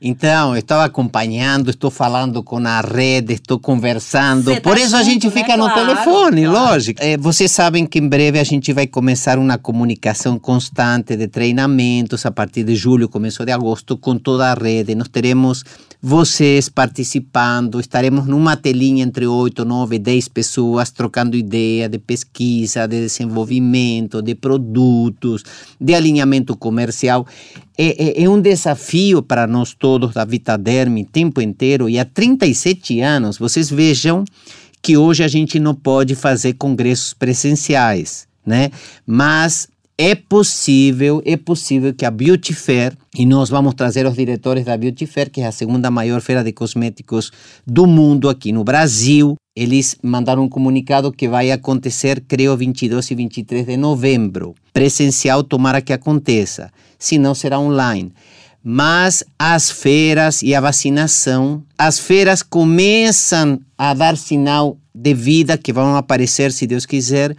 Então, 0.00 0.54
eu 0.54 0.60
estava 0.60 0.84
acompanhando, 0.84 1.70
estou 1.70 1.90
falando 1.90 2.40
com 2.42 2.58
a 2.58 2.80
rede, 2.80 3.34
estou 3.34 3.58
conversando. 3.58 4.54
Tá 4.54 4.60
Por 4.60 4.78
isso 4.78 4.96
a 4.96 5.02
gente 5.02 5.28
fica 5.28 5.56
né? 5.56 5.56
no 5.56 5.64
claro, 5.64 5.80
telefone, 5.80 6.44
claro. 6.44 6.70
lógico. 6.70 7.02
É, 7.02 7.16
vocês 7.16 7.50
sabem 7.50 7.84
que 7.84 7.98
em 7.98 8.08
breve 8.08 8.38
a 8.38 8.44
gente 8.44 8.72
vai 8.72 8.86
começar 8.86 9.38
uma 9.38 9.58
comunicação 9.58 10.38
constante 10.38 11.16
de 11.16 11.26
treinamentos 11.26 12.24
a 12.24 12.30
partir 12.30 12.62
de 12.62 12.76
julho, 12.76 13.08
começo 13.08 13.44
de 13.44 13.50
agosto, 13.50 13.96
com 13.96 14.16
toda 14.16 14.52
a 14.52 14.54
rede. 14.54 14.94
Nós 14.94 15.08
teremos 15.08 15.64
vocês 16.00 16.68
participando, 16.68 17.80
estaremos 17.80 18.24
numa 18.26 18.56
telinha 18.56 19.02
entre 19.02 19.26
8, 19.26 19.64
9, 19.64 19.98
10 19.98 20.28
pessoas 20.28 20.92
trocando 20.92 21.36
ideia 21.36 21.88
de 21.88 21.98
pesquisa, 21.98 22.86
de 22.86 23.00
desenvolvimento, 23.00 24.22
de 24.22 24.36
produtos, 24.36 25.42
de 25.80 25.94
alinhamento 25.94 26.56
comercial. 26.56 27.26
É, 27.80 28.20
é, 28.20 28.24
é 28.24 28.28
um 28.28 28.40
desafio 28.40 29.22
para 29.22 29.46
nós 29.46 29.72
todos 29.72 30.12
da 30.12 30.24
Vitaderm 30.24 30.98
o 30.98 31.04
tempo 31.04 31.40
inteiro 31.40 31.88
e 31.88 31.96
há 31.96 32.04
37 32.04 33.00
anos, 33.00 33.38
vocês 33.38 33.70
vejam 33.70 34.24
que 34.82 34.96
hoje 34.96 35.22
a 35.22 35.28
gente 35.28 35.60
não 35.60 35.74
pode 35.74 36.16
fazer 36.16 36.54
congressos 36.54 37.14
presenciais, 37.14 38.26
né? 38.44 38.70
Mas 39.06 39.68
é 40.00 40.14
possível, 40.14 41.20
é 41.24 41.36
possível 41.36 41.92
que 41.92 42.06
a 42.06 42.10
Beauty 42.10 42.54
Fair, 42.54 42.96
e 43.16 43.26
nós 43.26 43.50
vamos 43.50 43.74
trazer 43.74 44.06
os 44.06 44.14
diretores 44.14 44.64
da 44.64 44.76
Beauty 44.76 45.06
Fair, 45.06 45.28
que 45.28 45.40
é 45.40 45.46
a 45.46 45.52
segunda 45.52 45.90
maior 45.90 46.20
feira 46.20 46.44
de 46.44 46.52
cosméticos 46.52 47.32
do 47.66 47.84
mundo 47.84 48.28
aqui 48.28 48.52
no 48.52 48.62
Brasil, 48.62 49.34
eles 49.56 49.96
mandaram 50.00 50.44
um 50.44 50.48
comunicado 50.48 51.10
que 51.10 51.28
vai 51.28 51.50
acontecer, 51.50 52.22
creio, 52.28 52.56
22 52.56 53.10
e 53.10 53.14
23 53.16 53.66
de 53.66 53.76
novembro. 53.76 54.54
Presencial, 54.72 55.42
tomara 55.42 55.80
que 55.80 55.92
aconteça, 55.92 56.70
se 56.96 57.18
não 57.18 57.34
será 57.34 57.58
online. 57.58 58.12
Mas 58.62 59.24
as 59.36 59.68
feiras 59.68 60.42
e 60.42 60.54
a 60.54 60.60
vacinação, 60.60 61.64
as 61.76 61.98
feiras 61.98 62.40
começam 62.40 63.60
a 63.76 63.94
dar 63.94 64.16
sinal 64.16 64.78
de 64.94 65.12
vida 65.12 65.58
que 65.58 65.72
vão 65.72 65.96
aparecer, 65.96 66.52
se 66.52 66.64
Deus 66.64 66.86
quiser, 66.86 67.34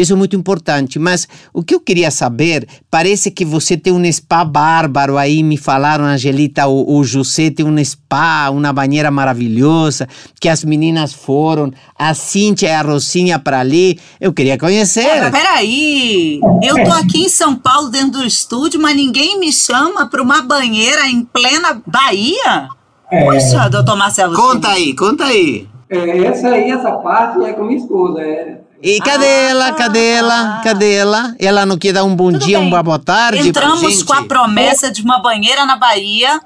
isso 0.00 0.12
é 0.12 0.16
muito 0.16 0.36
importante. 0.36 0.98
Mas 0.98 1.26
o 1.52 1.62
que 1.62 1.74
eu 1.74 1.80
queria 1.80 2.10
saber, 2.10 2.66
parece 2.88 3.32
que 3.32 3.44
você 3.44 3.76
tem 3.76 3.92
um 3.92 4.12
spa 4.12 4.44
bárbaro 4.44 5.18
aí, 5.18 5.42
me 5.42 5.56
falaram, 5.56 6.04
Angelita, 6.04 6.68
o, 6.68 6.98
o 6.98 7.02
José 7.02 7.50
tem 7.50 7.66
um 7.66 7.84
spa, 7.84 8.48
uma 8.50 8.72
banheira 8.72 9.10
maravilhosa, 9.10 10.08
que 10.40 10.48
as 10.48 10.64
meninas 10.64 11.12
foram, 11.12 11.72
a 11.98 12.14
Cíntia 12.14 12.68
e 12.68 12.72
a 12.72 12.82
Rosinha 12.82 13.40
para 13.40 13.58
ali. 13.58 13.98
Eu 14.20 14.32
queria 14.32 14.56
conhecer. 14.56 15.04
Pera, 15.04 15.30
peraí, 15.32 16.40
eu 16.62 16.84
tô 16.84 16.92
aqui 16.92 17.24
em 17.24 17.28
São 17.28 17.56
Paulo 17.56 17.88
dentro 17.88 18.20
do 18.20 18.24
estúdio, 18.24 18.80
mas 18.80 18.94
ninguém 18.94 19.38
me 19.40 19.52
chama 19.52 20.06
para 20.06 20.22
uma 20.22 20.42
banheira 20.42 21.08
em 21.08 21.24
plena 21.24 21.82
Bahia? 21.84 22.68
É. 23.10 23.24
Puxa, 23.24 23.68
doutor 23.68 23.96
Marcelo. 23.96 24.36
Conta 24.36 24.68
aí, 24.68 24.94
conta 24.94 25.24
aí. 25.24 25.66
É, 25.90 26.24
essa 26.24 26.48
aí, 26.48 26.70
essa 26.70 26.92
parte 26.92 27.42
é 27.42 27.52
com 27.54 27.64
minha 27.64 27.78
esposa. 27.78 28.20
É, 28.20 28.60
E 28.82 29.00
cadê 29.00 29.26
Ah, 29.26 29.50
ela? 29.50 29.72
Cadê 29.72 30.06
ela? 30.10 30.34
ah. 30.58 30.60
Cadê 30.62 30.92
ela? 30.94 31.34
Ela 31.38 31.66
não 31.66 31.76
quer 31.76 31.92
dar 31.92 32.04
um 32.04 32.14
bom 32.14 32.30
Tudo 32.30 32.44
dia, 32.44 32.58
bem. 32.58 32.68
uma 32.68 32.82
boa 32.82 32.98
tarde? 32.98 33.48
Entramos 33.48 33.80
gente? 33.80 34.04
com 34.04 34.12
a 34.12 34.22
promessa 34.24 34.90
de 34.90 35.02
uma 35.02 35.20
banheira 35.20 35.66
na 35.66 35.76
Bahia 35.76 36.40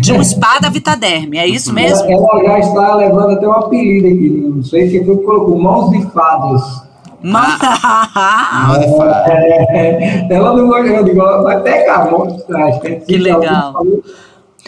de 0.00 0.12
um 0.12 0.22
spa 0.22 0.58
da 0.60 0.68
Vitaderme, 0.68 1.38
é 1.38 1.46
isso 1.46 1.72
mesmo? 1.72 2.06
ela 2.10 2.44
já 2.44 2.58
está 2.58 2.94
levando 2.94 3.30
até 3.32 3.48
um 3.48 3.52
apelido 3.52 4.06
aqui. 4.06 4.28
Não 4.54 4.62
sei 4.62 4.90
quem 4.90 5.04
foi 5.04 5.16
que 5.16 5.24
colocou, 5.24 5.58
mãos 5.58 5.90
de 5.90 6.02
fadas. 6.12 6.62
Manda. 7.22 7.56
Não, 7.58 8.76
é 8.76 8.96
fácil. 8.96 9.32
É, 9.32 10.26
ela 10.30 10.56
não 10.56 10.66
gosta, 10.68 10.86
eu 10.88 11.04
digo, 11.04 11.22
ela 11.22 11.42
vai 11.42 11.60
pegar, 11.62 12.10
mãos 12.10 12.34
de 12.36 13.00
Que 13.06 13.16
legal. 13.16 13.74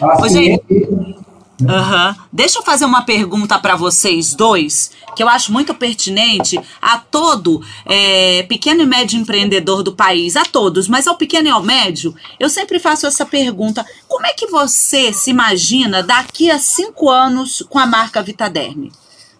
Assim, 0.01 0.23
Ô, 0.23 0.27
gente. 0.27 1.24
Aham. 1.63 2.15
Deixa 2.31 2.59
eu 2.59 2.63
fazer 2.63 2.83
uma 2.83 3.03
pergunta 3.03 3.57
para 3.57 3.75
vocês 3.75 4.33
dois, 4.33 4.91
que 5.15 5.23
eu 5.23 5.29
acho 5.29 5.53
muito 5.53 5.73
pertinente 5.73 6.59
a 6.81 6.97
todo 6.97 7.61
é, 7.85 8.43
pequeno 8.43 8.81
e 8.81 8.85
médio 8.85 9.19
empreendedor 9.19 9.81
do 9.81 9.93
país, 9.93 10.35
a 10.35 10.43
todos, 10.43 10.87
mas 10.87 11.07
ao 11.07 11.15
pequeno 11.15 11.47
e 11.47 11.51
ao 11.51 11.63
médio, 11.63 12.13
eu 12.39 12.49
sempre 12.49 12.77
faço 12.77 13.07
essa 13.07 13.25
pergunta: 13.25 13.85
como 14.07 14.25
é 14.25 14.33
que 14.33 14.47
você 14.47 15.13
se 15.13 15.29
imagina 15.29 16.03
daqui 16.03 16.51
a 16.51 16.59
cinco 16.59 17.09
anos 17.09 17.63
com 17.69 17.79
a 17.79 17.85
marca 17.85 18.21
Vitaderme? 18.21 18.91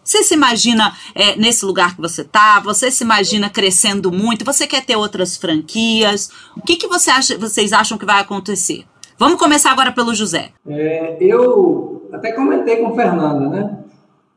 Você 0.01 0.23
se 0.23 0.35
imagina 0.35 0.95
é, 1.15 1.35
nesse 1.35 1.65
lugar 1.65 1.95
que 1.95 2.01
você 2.01 2.21
está? 2.21 2.59
Você 2.59 2.91
se 2.91 3.03
imagina 3.03 3.49
crescendo 3.49 4.11
muito? 4.11 4.45
Você 4.45 4.67
quer 4.67 4.85
ter 4.85 4.95
outras 4.95 5.35
franquias? 5.35 6.29
O 6.55 6.61
que, 6.61 6.75
que 6.75 6.87
você 6.87 7.09
acha, 7.09 7.35
vocês 7.39 7.73
acham 7.73 7.97
que 7.97 8.05
vai 8.05 8.21
acontecer? 8.21 8.85
Vamos 9.17 9.39
começar 9.39 9.71
agora 9.71 9.93
pelo 9.93 10.13
José. 10.13 10.51
É, 10.67 11.15
eu 11.21 12.09
até 12.11 12.33
comentei 12.33 12.77
com 12.77 12.93
Fernanda, 12.93 13.47
né? 13.47 13.79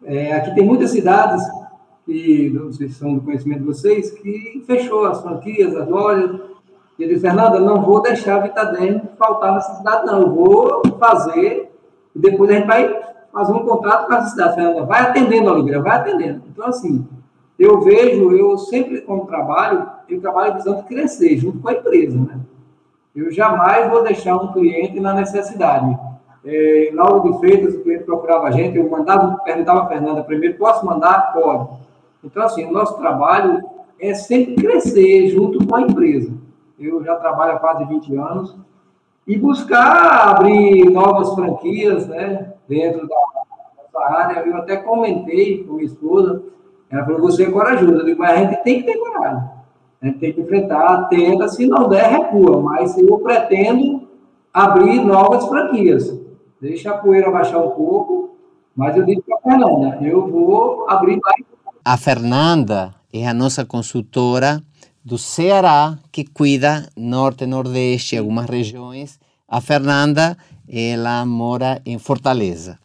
É, 0.04 0.32
aqui 0.34 0.54
tem 0.54 0.64
muitas 0.64 0.90
cidades, 0.90 1.42
que 2.06 2.48
não 2.50 2.72
sei 2.72 2.88
se 2.88 2.94
são 2.94 3.14
do 3.14 3.20
conhecimento 3.20 3.58
de 3.58 3.66
vocês, 3.66 4.12
que 4.12 4.62
fechou 4.68 5.06
as 5.06 5.20
franquias, 5.20 5.74
as 5.74 5.88
lojas. 5.88 6.40
E 6.96 7.02
eu 7.02 7.08
disse, 7.08 7.22
Fernanda, 7.22 7.58
não 7.58 7.82
vou 7.82 8.00
deixar 8.00 8.36
a 8.36 8.40
Vitadem 8.40 9.02
faltar 9.18 9.54
nessa 9.54 9.74
cidade, 9.74 10.06
não. 10.06 10.22
Eu 10.22 10.30
vou 10.32 10.82
fazer, 10.96 11.72
e 12.14 12.18
depois 12.18 12.48
a 12.48 12.54
gente 12.54 12.66
vai 12.68 13.02
fazer 13.32 13.52
um 13.52 13.66
contrato 13.66 14.06
com 14.06 14.14
essa 14.14 14.30
cidade. 14.30 14.54
Fernanda, 14.54 14.84
vai 14.84 15.00
atendendo, 15.00 15.50
Oliveira, 15.50 15.82
vai 15.82 15.96
atendendo. 15.96 16.42
Então, 16.52 16.66
assim, 16.66 17.04
eu 17.58 17.80
vejo, 17.80 18.30
eu 18.30 18.56
sempre, 18.56 19.00
como 19.00 19.26
trabalho, 19.26 19.90
eu 20.08 20.20
trabalho 20.20 20.54
visando 20.54 20.84
crescer 20.84 21.36
junto 21.36 21.58
com 21.58 21.68
a 21.68 21.72
empresa, 21.72 22.16
né? 22.16 22.38
Eu 23.14 23.30
jamais 23.30 23.90
vou 23.90 24.02
deixar 24.02 24.36
um 24.36 24.52
cliente 24.52 25.00
na 25.00 25.14
necessidade. 25.14 25.98
É, 26.44 26.92
hora 26.98 27.20
de 27.20 27.38
feitas, 27.40 27.74
o 27.74 27.82
cliente 27.82 28.04
procurava 28.04 28.46
a 28.46 28.50
gente, 28.50 28.78
eu 28.78 28.88
mandava, 28.88 29.36
perguntava 29.38 29.82
a 29.82 29.88
Fernanda 29.88 30.22
primeiro, 30.22 30.56
posso 30.56 30.86
mandar? 30.86 31.32
Pode. 31.32 31.68
Então, 32.22 32.42
assim, 32.42 32.64
o 32.64 32.72
nosso 32.72 32.96
trabalho 32.96 33.62
é 34.00 34.14
sempre 34.14 34.54
crescer 34.54 35.28
junto 35.28 35.66
com 35.66 35.74
a 35.74 35.82
empresa. 35.82 36.32
Eu 36.78 37.02
já 37.04 37.16
trabalho 37.16 37.56
há 37.56 37.58
quase 37.58 37.84
20 37.84 38.16
anos 38.16 38.56
e 39.26 39.36
buscar 39.36 40.30
abrir 40.30 40.88
novas 40.90 41.34
franquias, 41.34 42.06
né, 42.06 42.54
dentro 42.68 43.06
da 43.06 43.16
área. 44.06 44.40
Eu 44.40 44.56
até 44.56 44.76
comentei 44.76 45.64
com 45.64 45.74
minha 45.74 45.84
esposa, 45.84 46.42
ela 46.90 47.04
falou, 47.04 47.20
você 47.20 47.44
é 47.44 47.50
corajoso. 47.50 47.92
Eu 47.92 48.04
digo, 48.04 48.20
mas 48.20 48.30
a 48.30 48.36
gente 48.36 48.62
tem 48.62 48.80
que 48.80 48.92
ter 48.92 48.98
coragem. 48.98 49.57
Gente 50.02 50.18
tem 50.18 50.32
que 50.32 50.40
enfrentar, 50.40 51.08
tenta, 51.08 51.48
se 51.48 51.66
não 51.66 51.88
der, 51.88 52.08
recua. 52.08 52.62
Mas 52.62 52.96
eu 52.96 53.18
pretendo 53.18 54.08
abrir 54.52 55.04
novas 55.04 55.46
franquias. 55.46 56.12
Deixa 56.60 56.90
a 56.90 56.98
poeira 56.98 57.30
baixar 57.30 57.58
um 57.58 57.70
pouco, 57.70 58.36
mas 58.74 58.96
eu 58.96 59.04
digo 59.04 59.22
para 59.22 59.36
a 59.36 59.40
Fernanda, 59.40 59.98
eu 60.02 60.26
vou 60.28 60.88
abrir 60.88 61.18
mais. 61.22 61.44
A 61.84 61.96
Fernanda 61.96 62.94
é 63.12 63.26
a 63.26 63.34
nossa 63.34 63.64
consultora 63.64 64.62
do 65.04 65.16
Ceará, 65.16 65.98
que 66.12 66.24
cuida 66.24 66.88
norte, 66.96 67.46
nordeste, 67.46 68.16
algumas 68.16 68.46
regiões. 68.46 69.18
A 69.48 69.60
Fernanda, 69.60 70.36
ela 70.68 71.24
mora 71.24 71.80
em 71.86 71.98
Fortaleza. 71.98 72.78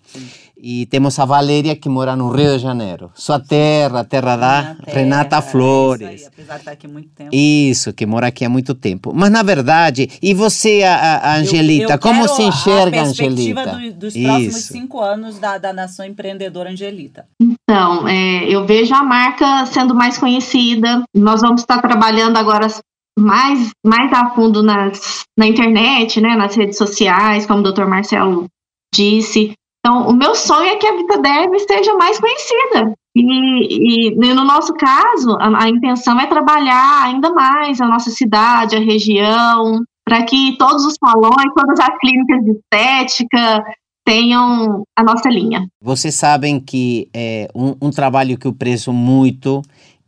E 0.65 0.85
temos 0.85 1.19
a 1.19 1.25
Valéria, 1.25 1.75
que 1.75 1.89
mora 1.89 2.15
no 2.15 2.29
Rio 2.29 2.55
de 2.55 2.59
Janeiro. 2.63 3.11
Sua 3.15 3.37
terra, 3.37 3.99
a 3.99 4.03
terra 4.05 4.37
da 4.37 4.77
Renata 4.87 5.41
Flores. 5.41 6.07
Isso 6.21 6.23
aí, 6.23 6.27
apesar 6.33 6.53
de 6.53 6.59
estar 6.59 6.71
aqui 6.71 6.87
muito 6.87 7.09
tempo. 7.09 7.29
Isso, 7.33 7.91
que 7.91 8.05
mora 8.05 8.27
aqui 8.27 8.45
há 8.45 8.49
muito 8.49 8.73
tempo. 8.73 9.11
Mas, 9.13 9.29
na 9.29 9.43
verdade, 9.43 10.09
e 10.21 10.33
você, 10.33 10.81
a, 10.83 10.95
a- 10.95 11.31
a 11.33 11.35
Angelita, 11.35 11.83
Eu- 11.83 11.89
eu 11.89 11.99
como 11.99 12.21
quero 12.21 12.33
se 12.35 12.43
enxerga, 12.43 13.01
a 13.01 13.03
perspectiva 13.03 13.61
Angelita? 13.61 13.91
do- 13.91 13.99
dos 13.99 14.13
próximos 14.13 14.55
Isso. 14.55 14.71
cinco 14.71 15.01
anos 15.01 15.37
da, 15.37 15.57
da 15.57 15.73
nação 15.73 16.05
empreendedora 16.05 16.69
Angelita. 16.69 17.25
Então, 17.41 18.07
é, 18.07 18.45
eu 18.47 18.65
vejo 18.65 18.95
a 18.95 19.03
marca 19.03 19.65
sendo 19.65 19.93
mais 19.93 20.17
conhecida. 20.17 21.03
Nós 21.13 21.41
vamos 21.41 21.59
estar 21.59 21.81
trabalhando 21.81 22.37
agora 22.37 22.67
mais, 23.19 23.69
mais 23.85 24.13
a 24.13 24.29
fundo 24.29 24.63
nas, 24.63 25.25
na 25.37 25.45
internet, 25.45 26.21
né, 26.21 26.37
nas 26.37 26.55
redes 26.55 26.77
sociais, 26.77 27.45
como 27.45 27.59
o 27.59 27.69
Dr. 27.69 27.83
Marcelo 27.85 28.45
disse. 28.95 29.51
Então, 29.85 30.07
o 30.07 30.13
meu 30.13 30.33
sonho 30.33 30.69
é 30.69 30.77
que 30.77 30.87
a 30.87 30.95
Vitaderm 30.95 31.53
seja 31.59 31.93
mais 31.95 32.17
conhecida. 32.17 32.93
E, 33.13 34.13
e 34.13 34.33
no 34.33 34.45
nosso 34.45 34.73
caso, 34.73 35.35
a, 35.39 35.65
a 35.65 35.69
intenção 35.69 36.17
é 36.19 36.25
trabalhar 36.25 37.03
ainda 37.03 37.31
mais 37.31 37.81
a 37.81 37.85
nossa 37.85 38.09
cidade, 38.09 38.77
a 38.77 38.79
região, 38.79 39.83
para 40.05 40.23
que 40.23 40.57
todos 40.57 40.85
os 40.85 40.95
salões, 40.95 41.53
todas 41.53 41.79
as 41.79 41.97
clínicas 41.99 42.43
de 42.45 42.51
estética 42.51 43.63
tenham 44.05 44.83
a 44.97 45.03
nossa 45.03 45.29
linha. 45.29 45.67
Vocês 45.81 46.15
sabem 46.15 46.59
que 46.59 47.09
é, 47.13 47.49
um, 47.53 47.75
um 47.81 47.89
trabalho 47.89 48.37
que 48.37 48.47
eu 48.47 48.53
prezo 48.53 48.91
muito 48.93 49.61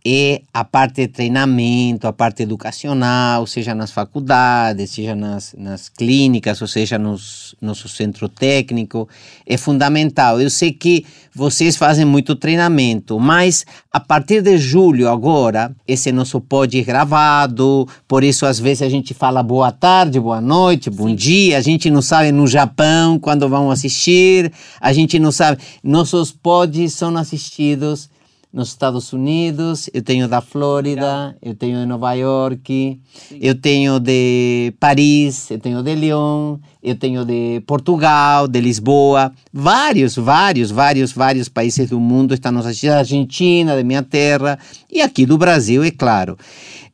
é 0.08 0.44
a 0.54 0.64
parte 0.64 1.02
de 1.02 1.08
treinamento, 1.08 2.08
a 2.08 2.14
parte 2.14 2.44
educacional, 2.44 3.48
seja 3.48 3.74
nas 3.74 3.92
faculdades, 3.92 4.92
seja 4.92 5.16
nas, 5.16 5.56
nas 5.58 5.90
clínicas, 5.90 6.62
ou 6.62 6.68
seja 6.68 7.00
nos 7.00 7.56
nosso 7.60 7.90
centro 7.90 8.30
técnico, 8.30 9.10
é 9.48 9.58
fundamental. 9.58 10.40
Eu 10.40 10.52
sei 10.52 10.72
que 10.72 11.08
vocês 11.34 11.76
fazem 11.76 12.06
muito 12.06 12.36
treinamento, 12.36 13.20
mas 13.20 13.66
a 13.92 14.00
partir 14.00 14.44
de 14.44 14.60
julho 14.60 15.10
agora, 15.10 15.76
esse 15.88 16.12
nosso 16.12 16.40
pod 16.40 16.80
é 16.80 16.84
gravado, 16.84 17.88
por 18.08 18.24
isso 18.24 18.46
às 18.46 18.60
vezes 18.60 18.84
a 18.84 18.90
gente 18.90 19.12
fala 19.12 19.42
boa 19.42 19.72
tarde, 19.72 20.20
boa 20.20 20.40
noite, 20.40 20.92
bom 20.92 21.16
dia, 21.16 21.58
a 21.58 21.62
gente 21.62 21.90
não 21.90 22.04
sabe 22.04 22.32
no 22.32 22.46
Japão 22.46 23.18
quando 23.18 23.50
vão 23.50 23.72
assistir, 23.72 24.54
a 24.80 24.94
gente 24.94 25.18
não 25.18 25.32
sabe, 25.32 25.60
nossos 25.84 26.32
pods 26.32 26.94
são 26.94 27.18
assistidos 27.18 28.08
nos 28.56 28.70
Estados 28.70 29.12
Unidos, 29.12 29.90
eu 29.94 30.02
tenho 30.02 30.30
da 30.30 30.40
Flórida, 30.40 31.36
eu 31.42 31.54
tenho 31.54 31.78
de 31.78 31.86
Nova 31.86 32.14
York, 32.14 32.98
eu 33.42 33.54
tenho 33.54 34.00
de 34.00 34.74
Paris, 34.80 35.52
eu 35.52 35.60
tenho 35.60 35.84
de 35.84 35.94
Lyon, 35.94 36.58
eu 36.82 36.96
tenho 36.96 37.26
de 37.26 37.62
Portugal, 37.68 38.48
de 38.48 38.62
Lisboa, 38.62 39.34
vários, 39.52 40.16
vários, 40.16 40.72
vários, 40.72 41.12
vários 41.12 41.50
países 41.50 41.90
do 41.90 42.00
mundo 42.00 42.34
estão 42.34 42.54
nos 42.54 42.66
assistindo, 42.66 42.94
Argentina, 42.94 43.76
de 43.76 43.84
minha 43.84 44.02
terra, 44.02 44.58
e 44.90 45.02
aqui 45.02 45.26
do 45.26 45.38
Brasil, 45.38 45.84
é 45.84 45.92
claro. 45.92 46.38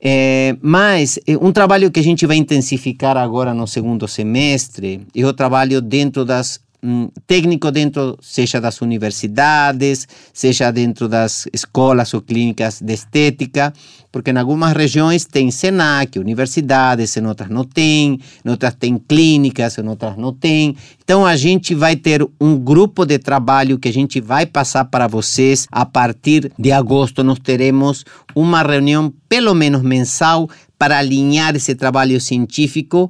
É, 0.02 0.58
mas 0.64 1.20
é, 1.28 1.38
um 1.38 1.52
trabalho 1.52 1.92
que 1.92 2.00
a 2.00 2.04
gente 2.04 2.26
vai 2.26 2.38
intensificar 2.38 3.16
agora 3.16 3.54
no 3.54 3.68
segundo 3.68 4.08
semestre 4.08 5.06
é 5.16 5.24
o 5.24 5.32
trabalho 5.32 5.80
dentro 5.80 6.26
das 6.26 6.60
um, 6.84 7.10
técnico 7.28 7.72
dentro, 7.72 8.18
seja 8.22 8.60
das 8.60 8.82
universidades, 8.82 10.08
seja 10.34 10.72
dentro 10.72 11.08
das 11.08 11.48
escolas 11.54 12.14
ou 12.14 12.22
clínicas 12.22 12.82
de 12.82 12.94
estética, 12.94 13.74
porque 14.12 14.32
em 14.32 14.38
algumas 14.38 14.74
regiões 14.74 15.26
tem 15.26 15.52
SENAC, 15.52 16.20
universidades, 16.20 17.16
em 17.16 17.26
outras 17.26 17.50
não 17.50 17.64
tem, 17.64 18.20
em 18.44 18.50
outras 18.50 18.76
tem 18.76 18.98
clínicas, 18.98 19.78
em 19.78 19.88
outras 19.88 20.18
não 20.18 20.34
tem. 20.34 20.76
Então 21.04 21.26
a 21.26 21.36
gente 21.36 21.76
vai 21.76 21.96
ter 21.96 22.28
um 22.40 22.58
grupo 22.58 23.06
de 23.06 23.20
trabalho 23.20 23.78
que 23.80 23.90
a 23.90 23.94
gente 23.94 24.20
vai 24.20 24.46
passar 24.46 24.86
para 24.86 25.08
vocês 25.08 25.68
a 25.72 25.86
partir 25.86 26.52
de 26.58 26.72
agosto. 26.72 27.24
Nós 27.24 27.40
teremos 27.40 28.04
uma 28.36 28.62
reunião, 28.62 29.14
pelo 29.30 29.54
menos 29.54 29.82
mensal, 29.82 30.50
para 30.78 30.98
alinhar 30.98 31.56
esse 31.56 31.76
trabalho 31.76 32.20
científico 32.20 33.10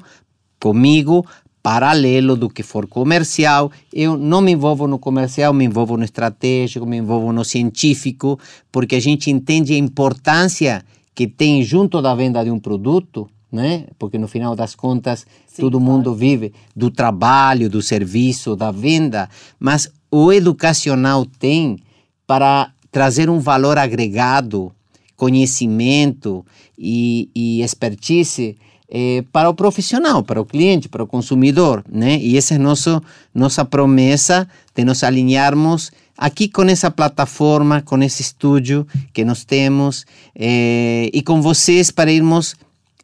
comigo 0.60 1.26
paralelo 1.62 2.36
do 2.36 2.50
que 2.50 2.64
for 2.64 2.88
comercial. 2.88 3.72
Eu 3.94 4.18
não 4.18 4.42
me 4.42 4.52
envolvo 4.52 4.88
no 4.88 4.98
comercial, 4.98 5.54
me 5.54 5.66
envolvo 5.66 5.98
no 5.98 6.04
estratégico, 6.04 6.86
me 6.86 6.98
envolvo 6.98 7.32
no 7.32 7.46
científico, 7.46 8.40
porque 8.72 8.96
a 8.96 9.00
gente 9.00 9.30
entende 9.30 9.74
a 9.74 9.78
importância 9.78 10.84
que 11.14 11.28
tem 11.28 11.62
junto 11.64 12.02
da 12.02 12.16
venda 12.16 12.44
de 12.44 12.52
um 12.52 12.60
produto, 12.60 13.30
né? 13.52 13.86
Porque 14.00 14.18
no 14.18 14.28
final 14.28 14.56
das 14.56 14.76
contas 14.76 15.26
Sim, 15.46 15.62
todo 15.62 15.78
claro. 15.78 15.92
mundo 15.92 16.16
vive 16.16 16.54
do 16.76 16.90
trabalho, 16.90 17.70
do 17.70 17.82
serviço, 17.82 18.56
da 18.56 18.72
venda, 18.72 19.30
mas 19.60 19.92
o 20.10 20.32
educacional 20.32 21.26
tem 21.26 21.78
para 22.26 22.72
trazer 22.92 23.30
um 23.30 23.40
valor 23.40 23.78
agregado, 23.78 24.72
conhecimento 25.16 26.46
e, 26.78 27.30
e 27.36 27.62
expertise 27.62 28.58
é, 28.92 29.24
para 29.32 29.50
o 29.50 29.54
profissional, 29.54 30.22
para 30.22 30.42
o 30.42 30.46
cliente, 30.46 30.90
para 30.90 31.02
o 31.02 31.08
consumidor, 31.08 31.82
né? 31.90 32.20
E 32.20 32.38
essa 32.38 32.56
é 32.56 32.58
nosso, 32.58 33.02
nossa 33.34 33.64
promessa 33.64 34.46
de 34.76 34.84
nos 34.84 35.02
alinharmos 35.02 35.92
aqui 36.18 36.50
com 36.50 36.64
essa 36.64 36.92
plataforma, 36.92 37.82
com 37.82 38.04
esse 38.04 38.22
estúdio 38.22 38.86
que 39.14 39.24
nós 39.24 39.46
temos 39.46 40.06
é, 40.36 41.10
e 41.14 41.22
com 41.22 41.42
vocês 41.42 41.90
para 41.90 42.12
irmos 42.12 42.56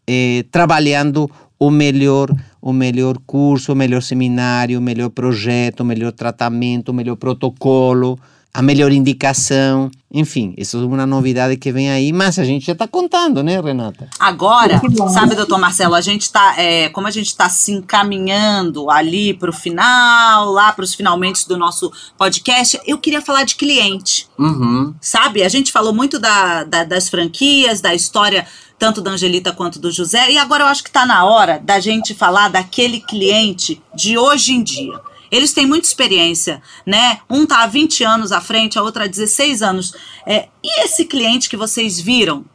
é, 0.05 0.43
trabalhando 0.51 1.31
o 1.57 1.71
melhor, 1.71 2.29
o 2.61 2.73
melhor 2.73 3.17
curso, 3.25 3.71
o 3.71 3.75
melhor 3.75 4.01
seminário, 4.01 4.79
o 4.79 4.81
melhor 4.81 5.09
projeto, 5.09 5.79
o 5.79 5.85
melhor 5.85 6.11
tratamento, 6.11 6.89
o 6.89 6.93
melhor 6.93 7.15
protocolo, 7.15 8.19
a 8.53 8.61
melhor 8.61 8.91
indicação. 8.91 9.91
Enfim, 10.11 10.53
isso 10.57 10.77
é 10.77 10.85
uma 10.85 11.05
novidade 11.05 11.57
que 11.57 11.71
vem 11.71 11.91
aí, 11.91 12.11
mas 12.11 12.39
a 12.39 12.43
gente 12.43 12.65
já 12.65 12.73
está 12.73 12.87
contando, 12.87 13.43
né, 13.43 13.59
Renata? 13.59 14.09
Agora, 14.17 14.81
sabe, 15.13 15.35
doutor 15.35 15.59
Marcelo, 15.59 15.93
a 15.93 16.01
gente 16.01 16.23
está, 16.23 16.59
é, 16.59 16.89
como 16.89 17.07
a 17.07 17.11
gente 17.11 17.27
está 17.27 17.49
se 17.49 17.71
encaminhando 17.71 18.89
ali 18.89 19.33
para 19.33 19.49
o 19.49 19.53
final, 19.53 20.51
lá 20.51 20.71
para 20.71 20.83
os 20.83 20.95
finalmente 20.95 21.47
do 21.47 21.57
nosso 21.57 21.91
podcast, 22.17 22.79
eu 22.85 22.97
queria 22.97 23.21
falar 23.21 23.43
de 23.43 23.55
cliente. 23.55 24.27
Uhum. 24.39 24.95
Sabe, 25.01 25.43
a 25.43 25.49
gente 25.49 25.71
falou 25.71 25.93
muito 25.93 26.17
da, 26.17 26.63
da, 26.63 26.83
das 26.83 27.09
franquias, 27.09 27.81
da 27.81 27.93
história 27.93 28.47
tanto 28.79 29.01
da 29.01 29.11
Angelita 29.11 29.51
quanto 29.51 29.79
do 29.79 29.91
José, 29.91 30.31
e 30.31 30.37
agora 30.37 30.63
eu 30.63 30.67
acho 30.67 30.83
que 30.83 30.89
está 30.89 31.05
na 31.05 31.25
hora 31.25 31.59
da 31.63 31.79
gente 31.79 32.13
falar 32.13 32.47
daquele 32.49 33.01
cliente 33.01 33.81
de 33.95 34.17
hoje 34.17 34.53
em 34.53 34.61
dia. 34.61 34.99
Eles 35.31 35.53
têm 35.53 35.65
muita 35.65 35.87
experiência, 35.87 36.61
né? 36.85 37.19
Um 37.29 37.45
tá 37.45 37.63
há 37.63 37.67
20 37.67 38.03
anos 38.03 38.31
à 38.31 38.41
frente, 38.41 38.77
a 38.77 38.83
outra 38.83 39.05
há 39.05 39.07
16 39.07 39.61
anos. 39.61 39.93
É, 40.25 40.47
e 40.63 40.83
esse 40.83 41.05
cliente 41.05 41.49
que 41.49 41.57
vocês 41.57 41.99
viram 41.99 42.45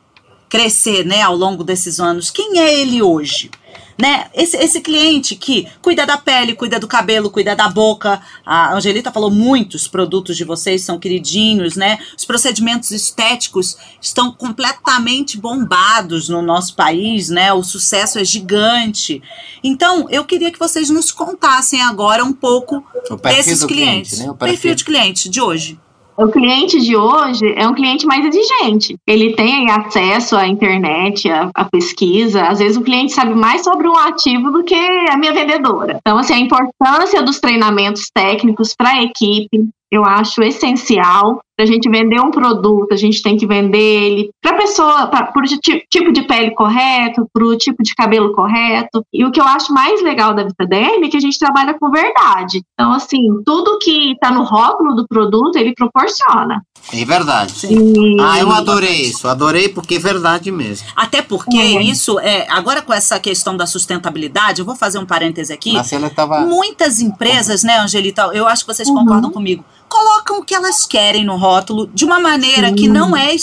crescer, 0.49 1.07
né, 1.07 1.23
ao 1.23 1.35
longo 1.35 1.65
desses 1.65 1.99
anos, 1.99 2.31
quem 2.31 2.59
é 2.59 2.81
ele 2.81 3.01
hoje? 3.01 3.51
Né? 4.03 4.27
Esse, 4.35 4.57
esse 4.57 4.81
cliente 4.81 5.37
que 5.37 5.69
cuida 5.81 6.05
da 6.05 6.19
pele, 6.19 6.57
cuida 6.57 6.81
do 6.81 6.89
cabelo, 6.89 7.31
cuida 7.31 7.55
da 7.55 7.69
boca. 7.69 8.21
A 8.45 8.75
Angelita 8.75 9.13
falou 9.13 9.31
muitos 9.31 9.87
produtos 9.87 10.37
de 10.37 10.43
vocês 10.43 10.83
são 10.83 10.99
queridinhos, 10.99 11.77
né? 11.77 12.01
Os 12.19 12.25
procedimentos 12.25 12.91
estéticos 12.91 13.77
estão 14.01 14.33
completamente 14.33 15.39
bombados 15.39 16.29
no 16.29 16.43
nosso 16.43 16.75
país, 16.75 17.29
né? 17.29 17.53
O 17.53 17.63
sucesso 17.63 18.19
é 18.19 18.25
gigante. 18.25 19.23
Então, 19.63 20.09
eu 20.11 20.25
queria 20.25 20.51
que 20.51 20.59
vocês 20.59 20.91
nos 20.91 21.13
contassem 21.13 21.81
agora 21.81 22.25
um 22.25 22.33
pouco 22.33 22.85
desses 23.23 23.65
clientes. 23.65 24.15
Cliente, 24.15 24.17
né? 24.17 24.31
o 24.33 24.35
perfil. 24.35 24.57
perfil 24.57 24.75
de 24.75 24.85
cliente 24.85 25.29
de 25.29 25.41
hoje. 25.41 25.79
O 26.17 26.29
cliente 26.29 26.79
de 26.81 26.97
hoje 26.97 27.55
é 27.57 27.67
um 27.67 27.75
cliente 27.75 28.07
mais 28.07 28.25
exigente. 28.25 28.97
Ele 29.07 29.35
tem 29.35 29.71
acesso 29.71 30.37
à 30.37 30.47
internet, 30.47 31.31
à, 31.31 31.51
à, 31.55 31.65
pesquisa. 31.65 32.43
Às 32.43 32.59
vezes 32.59 32.77
o 32.77 32.83
cliente 32.83 33.13
sabe 33.13 33.35
mais 33.35 33.65
sobre 33.65 33.89
um 33.89 33.97
ativo 33.97 34.51
do 34.51 34.63
que 34.63 34.75
a 34.75 35.17
minha 35.17 35.33
vendedora. 35.33 35.99
Então, 36.01 36.19
assim, 36.19 36.35
a 36.35 36.39
importância 36.39 37.23
dos 37.23 37.41
treinamentos 37.41 38.11
técnicos 38.15 38.75
para 38.75 38.91
a 38.91 39.03
equipe, 39.03 39.69
eu 39.93 40.07
acho 40.07 40.43
essencial. 40.43 41.43
Para 41.55 41.67
a 41.67 41.69
gente 41.69 41.89
vender 41.89 42.19
um 42.19 42.31
produto, 42.31 42.95
a 42.95 42.97
gente 42.97 43.23
tem 43.23 43.37
que 43.37 43.47
vender 43.47 43.79
ele 43.79 44.31
para 44.41 44.53
a 44.53 44.59
pessoa, 44.59 45.07
para 45.07 45.31
o 45.37 45.43
tipo 45.91 46.11
de 46.11 46.23
pele 46.23 46.53
correto, 46.53 47.29
para 47.31 47.45
o 47.45 47.55
tipo 47.59 47.83
de 47.83 47.95
cabelo 47.95 48.33
correto. 48.33 49.05
E 49.13 49.23
o 49.23 49.31
que 49.31 49.39
eu 49.39 49.45
acho 49.45 49.71
mais 49.71 50.03
legal 50.03 50.35
da 50.35 50.45
Vitaderm 50.45 51.05
é 51.05 51.09
que 51.11 51.17
a 51.17 51.21
gente 51.21 51.39
trabalha 51.39 51.77
com 51.79 51.91
verdade. 51.91 52.63
Então, 52.73 52.95
assim, 52.95 53.21
tudo 53.45 53.79
que 53.79 54.13
está 54.13 54.31
no 54.31 54.45
rótulo 54.45 54.97
do 54.97 55.07
produto, 55.07 55.57
ele 55.57 55.75
proporciona. 55.75 56.63
É 56.91 57.05
verdade. 57.05 57.53
Sim. 57.53 58.17
Ah, 58.19 58.41
eu 58.41 58.51
adorei 58.51 59.03
isso. 59.03 59.29
Adorei 59.29 59.69
porque 59.69 59.97
é 59.97 59.99
verdade 59.99 60.51
mesmo. 60.51 60.89
Até 60.97 61.21
porque 61.21 61.59
é. 61.59 61.83
isso, 61.83 62.19
é, 62.19 62.47
agora 62.51 62.81
com 62.81 62.95
essa 62.95 63.21
questão 63.21 63.57
da 63.57 63.67
sustentabilidade, 63.67 64.61
eu 64.61 64.65
vou 64.65 64.75
fazer 64.75 64.99
um 64.99 65.07
parêntese 65.07 65.53
aqui. 65.53 65.75
Tava... 66.17 66.41
Muitas 66.41 67.01
empresas, 67.01 67.63
né, 67.63 67.79
Angelita, 67.79 68.31
eu 68.33 68.49
acho 68.49 68.65
que 68.67 68.75
vocês 68.75 68.89
uhum. 68.89 68.97
concordam 68.97 69.31
comigo, 69.31 69.65
colocam 69.93 70.39
o 70.39 70.43
que 70.43 70.55
elas 70.55 70.87
querem 70.87 71.23
no 71.23 71.37
rótulo 71.37 71.87
de 71.93 72.07
uma 72.07 72.19
maneira 72.19 72.69
Sim. 72.71 72.75
que 72.75 72.89
não 72.89 73.15
é 73.15 73.37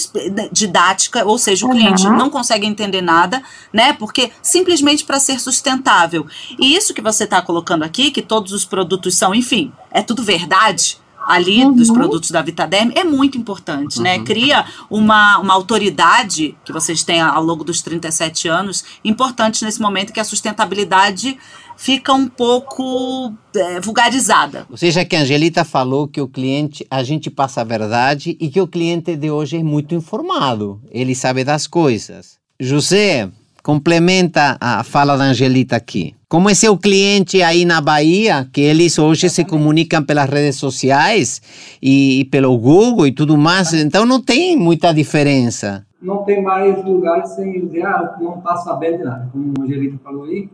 didática, 0.51 1.23
ou 1.23 1.37
seja, 1.37 1.63
o 1.63 1.69
uhum. 1.69 1.75
cliente 1.75 2.09
não 2.09 2.27
consegue 2.27 2.65
entender 2.65 3.01
nada, 3.01 3.43
né? 3.71 3.93
Porque 3.93 4.31
simplesmente 4.41 5.05
para 5.05 5.19
ser 5.19 5.39
sustentável. 5.39 6.25
E 6.57 6.75
isso 6.75 6.91
que 6.91 7.01
você 7.01 7.25
está 7.25 7.39
colocando 7.39 7.83
aqui, 7.83 8.09
que 8.09 8.23
todos 8.23 8.51
os 8.51 8.65
produtos 8.65 9.15
são, 9.15 9.35
enfim, 9.35 9.71
é 9.91 10.01
tudo 10.01 10.23
verdade 10.23 10.97
ali 11.27 11.63
uhum. 11.63 11.73
dos 11.73 11.91
produtos 11.91 12.31
da 12.31 12.41
Vitaderm 12.41 12.91
é 12.95 13.03
muito 13.03 13.37
importante, 13.37 14.01
né? 14.01 14.13
uhum. 14.13 14.19
né? 14.19 14.25
Cria 14.25 14.65
uma, 14.89 15.37
uma 15.37 15.53
autoridade 15.53 16.57
que 16.65 16.73
vocês 16.73 17.03
têm 17.03 17.21
ao 17.21 17.43
longo 17.43 17.63
dos 17.63 17.83
37 17.83 18.47
anos, 18.47 18.83
importante 19.05 19.63
nesse 19.63 19.79
momento 19.79 20.11
que 20.11 20.19
a 20.19 20.23
sustentabilidade 20.23 21.37
fica 21.79 22.13
um 22.13 22.27
pouco 22.27 23.33
é, 23.55 23.79
vulgarizada. 23.79 24.67
Ou 24.69 24.75
seja, 24.75 25.05
que 25.05 25.15
a 25.15 25.21
Angelita 25.21 25.63
falou 25.63 26.09
que 26.09 26.19
o 26.19 26.27
cliente, 26.27 26.85
a 26.91 27.01
gente 27.03 27.29
passa 27.29 27.61
a 27.61 27.63
verdade 27.63 28.35
e 28.37 28.49
que 28.49 28.59
o 28.59 28.67
cliente 28.67 29.15
de 29.15 29.31
hoje 29.31 29.57
é 29.57 29.63
muito 29.63 29.95
informado, 29.95 30.81
ele 30.91 31.15
sabe 31.15 31.45
das 31.45 31.67
coisas. 31.67 32.37
José, 32.59 33.29
complementa 33.63 34.57
a 34.59 34.83
fala 34.83 35.15
da 35.15 35.23
Angelita 35.23 35.77
aqui. 35.77 36.13
Como 36.27 36.49
é 36.49 36.53
seu 36.53 36.77
cliente 36.77 37.41
aí 37.41 37.63
na 37.63 37.79
Bahia, 37.79 38.45
que 38.51 38.59
eles 38.59 38.99
hoje 38.99 39.29
se 39.29 39.45
comunicam 39.45 40.03
pelas 40.03 40.29
redes 40.29 40.57
sociais 40.57 41.41
e, 41.81 42.19
e 42.19 42.25
pelo 42.25 42.57
Google 42.57 43.07
e 43.07 43.13
tudo 43.13 43.37
mais, 43.37 43.73
então 43.73 44.05
não 44.05 44.21
tem 44.21 44.57
muita 44.57 44.93
diferença. 44.93 45.85
Não 46.01 46.23
tem 46.23 46.43
mais 46.43 46.83
lugares 46.83 47.29
sem 47.31 47.65
dizer, 47.65 47.85
ah, 47.85 48.17
não 48.19 48.39
está 48.39 48.57
sabendo 48.57 49.05
nada, 49.05 49.29
como 49.31 49.53
a 49.57 49.63
Angelita 49.63 49.97
falou 50.03 50.25
aí 50.25 50.49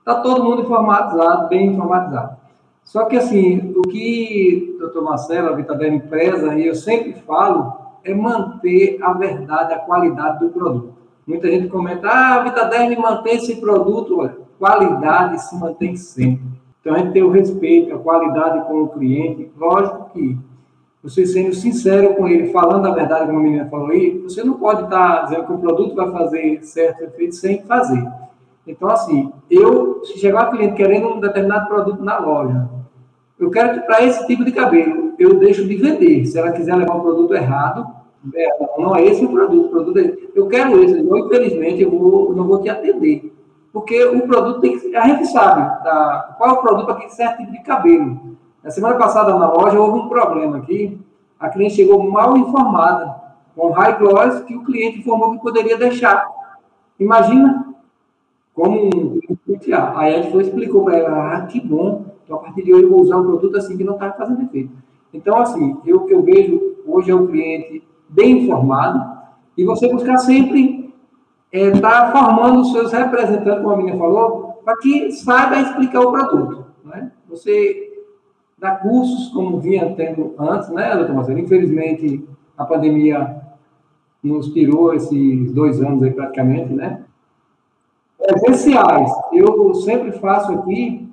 Está 0.00 0.16
todo 0.22 0.42
mundo 0.42 0.62
informatizado, 0.62 1.48
bem 1.48 1.68
informatizado. 1.68 2.36
Só 2.82 3.04
que, 3.04 3.16
assim, 3.16 3.72
o 3.76 3.82
que 3.82 4.76
doutor 4.80 5.02
Marcelo, 5.02 5.50
a 5.50 5.52
Vitaderm 5.52 6.00
preza, 6.00 6.54
e 6.54 6.66
eu 6.66 6.74
sempre 6.74 7.12
falo, 7.26 7.72
é 8.02 8.14
manter 8.14 8.98
a 9.02 9.12
verdade, 9.12 9.74
a 9.74 9.78
qualidade 9.78 10.40
do 10.40 10.48
produto. 10.48 10.94
Muita 11.26 11.48
gente 11.48 11.68
comenta, 11.68 12.08
ah, 12.08 12.36
a 12.36 12.44
Vitaderm 12.44 12.98
mantém 12.98 13.36
esse 13.36 13.60
produto. 13.60 14.18
Olha, 14.18 14.36
qualidade 14.58 15.40
se 15.42 15.54
mantém 15.56 15.94
sempre. 15.96 16.44
Então, 16.80 16.94
a 16.94 16.98
gente 16.98 17.12
tem 17.12 17.22
o 17.22 17.30
respeito, 17.30 17.94
a 17.94 17.98
qualidade 17.98 18.66
com 18.66 18.82
o 18.82 18.88
cliente. 18.88 19.50
Lógico 19.56 20.10
que 20.14 20.38
você 21.02 21.26
sendo 21.26 21.54
sincero 21.54 22.14
com 22.14 22.26
ele, 22.26 22.50
falando 22.50 22.86
a 22.86 22.94
verdade, 22.94 23.26
como 23.26 23.38
a 23.38 23.42
menina 23.42 23.68
falou 23.68 23.88
aí, 23.88 24.18
você 24.18 24.42
não 24.42 24.54
pode 24.54 24.84
estar 24.84 25.24
dizendo 25.24 25.46
que 25.46 25.52
o 25.52 25.58
produto 25.58 25.94
vai 25.94 26.10
fazer 26.10 26.62
certo 26.62 27.04
efeito 27.04 27.34
sem 27.34 27.62
fazer. 27.62 28.06
Então, 28.66 28.88
assim, 28.90 29.32
eu, 29.50 30.02
se 30.04 30.18
chegar 30.18 30.48
um 30.48 30.50
cliente 30.50 30.74
querendo 30.74 31.08
um 31.08 31.20
determinado 31.20 31.68
produto 31.68 32.02
na 32.04 32.18
loja, 32.18 32.68
eu 33.38 33.50
quero 33.50 33.74
que 33.74 33.86
para 33.86 34.04
esse 34.04 34.26
tipo 34.26 34.44
de 34.44 34.52
cabelo, 34.52 35.14
eu 35.18 35.38
deixo 35.38 35.66
de 35.66 35.76
vender. 35.76 36.26
Se 36.26 36.38
ela 36.38 36.52
quiser 36.52 36.76
levar 36.76 36.94
um 36.94 37.00
produto 37.00 37.34
errado, 37.34 37.86
é, 38.34 38.48
não 38.78 38.94
é 38.94 39.02
esse 39.04 39.24
o 39.24 39.30
produto, 39.30 39.66
o 39.66 39.70
produto 39.70 39.98
é 39.98 40.14
Eu 40.34 40.46
quero 40.46 40.82
esse, 40.82 40.98
eu, 40.98 41.18
infelizmente, 41.18 41.82
eu 41.82 41.90
vou, 41.90 42.34
não 42.34 42.46
vou 42.46 42.60
te 42.60 42.68
atender. 42.68 43.32
Porque 43.72 44.04
o 44.04 44.26
produto 44.26 44.60
tem 44.60 44.78
que. 44.78 44.94
A 44.94 45.06
gente 45.06 45.26
sabe 45.26 45.62
tá, 45.82 46.34
qual 46.36 46.50
é 46.50 46.52
o 46.52 46.62
produto 46.62 46.86
para 46.86 47.08
certo 47.08 47.38
tipo 47.38 47.52
de 47.52 47.62
cabelo. 47.62 48.36
Na 48.62 48.70
semana 48.70 48.96
passada 48.96 49.34
na 49.34 49.50
loja 49.50 49.80
houve 49.80 50.00
um 50.00 50.08
problema 50.08 50.58
aqui. 50.58 51.00
A 51.38 51.48
cliente 51.48 51.76
chegou 51.76 52.02
mal 52.10 52.36
informada, 52.36 53.14
com 53.56 53.70
high 53.70 53.98
gloss, 53.98 54.40
que 54.40 54.54
o 54.54 54.64
cliente 54.64 54.98
informou 54.98 55.32
que 55.32 55.38
poderia 55.38 55.78
deixar. 55.78 56.28
Imagina 56.98 57.69
como 58.60 58.90
um 58.90 59.20
Aí 59.96 60.16
a 60.16 60.30
foi 60.30 60.42
explicou 60.42 60.84
para 60.84 60.98
ela, 60.98 61.34
ah, 61.34 61.46
que 61.46 61.60
bom, 61.60 62.04
então 62.22 62.36
a 62.36 62.40
partir 62.40 62.62
de 62.62 62.74
hoje 62.74 62.84
eu 62.84 62.90
vou 62.90 63.00
usar 63.00 63.16
um 63.16 63.24
produto 63.24 63.56
assim 63.56 63.76
que 63.76 63.84
não 63.84 63.94
está 63.94 64.12
fazendo 64.12 64.42
efeito. 64.42 64.70
Então, 65.14 65.38
assim, 65.38 65.78
eu 65.86 66.04
que 66.04 66.12
eu 66.12 66.22
vejo 66.22 66.76
hoje 66.86 67.10
é 67.10 67.14
um 67.14 67.26
cliente 67.26 67.82
bem 68.08 68.44
informado 68.44 69.18
e 69.56 69.64
você 69.64 69.88
buscar 69.90 70.18
sempre 70.18 70.92
estar 71.50 71.78
é, 71.78 71.80
tá 71.80 72.12
formando 72.12 72.60
os 72.60 72.72
seus 72.72 72.92
representantes, 72.92 73.62
como 73.62 73.74
a 73.74 73.76
menina 73.78 73.96
falou, 73.96 74.60
para 74.62 74.76
que 74.76 75.10
saiba 75.12 75.60
explicar 75.60 76.00
o 76.00 76.12
produto. 76.12 76.66
Né? 76.84 77.12
Você 77.28 78.04
dá 78.58 78.76
cursos, 78.76 79.28
como 79.28 79.58
vinha 79.58 79.94
tendo 79.96 80.34
antes, 80.38 80.68
né, 80.68 80.94
doutor 80.96 81.14
Marcelo? 81.14 81.38
Infelizmente, 81.38 82.28
a 82.56 82.64
pandemia 82.64 83.40
nos 84.22 84.52
tirou 84.52 84.92
esses 84.92 85.50
dois 85.52 85.80
anos 85.80 86.02
aí 86.02 86.10
praticamente, 86.10 86.72
né? 86.74 87.04
Presenciais. 88.32 89.10
Eu 89.32 89.74
sempre 89.74 90.12
faço 90.12 90.52
aqui 90.52 91.08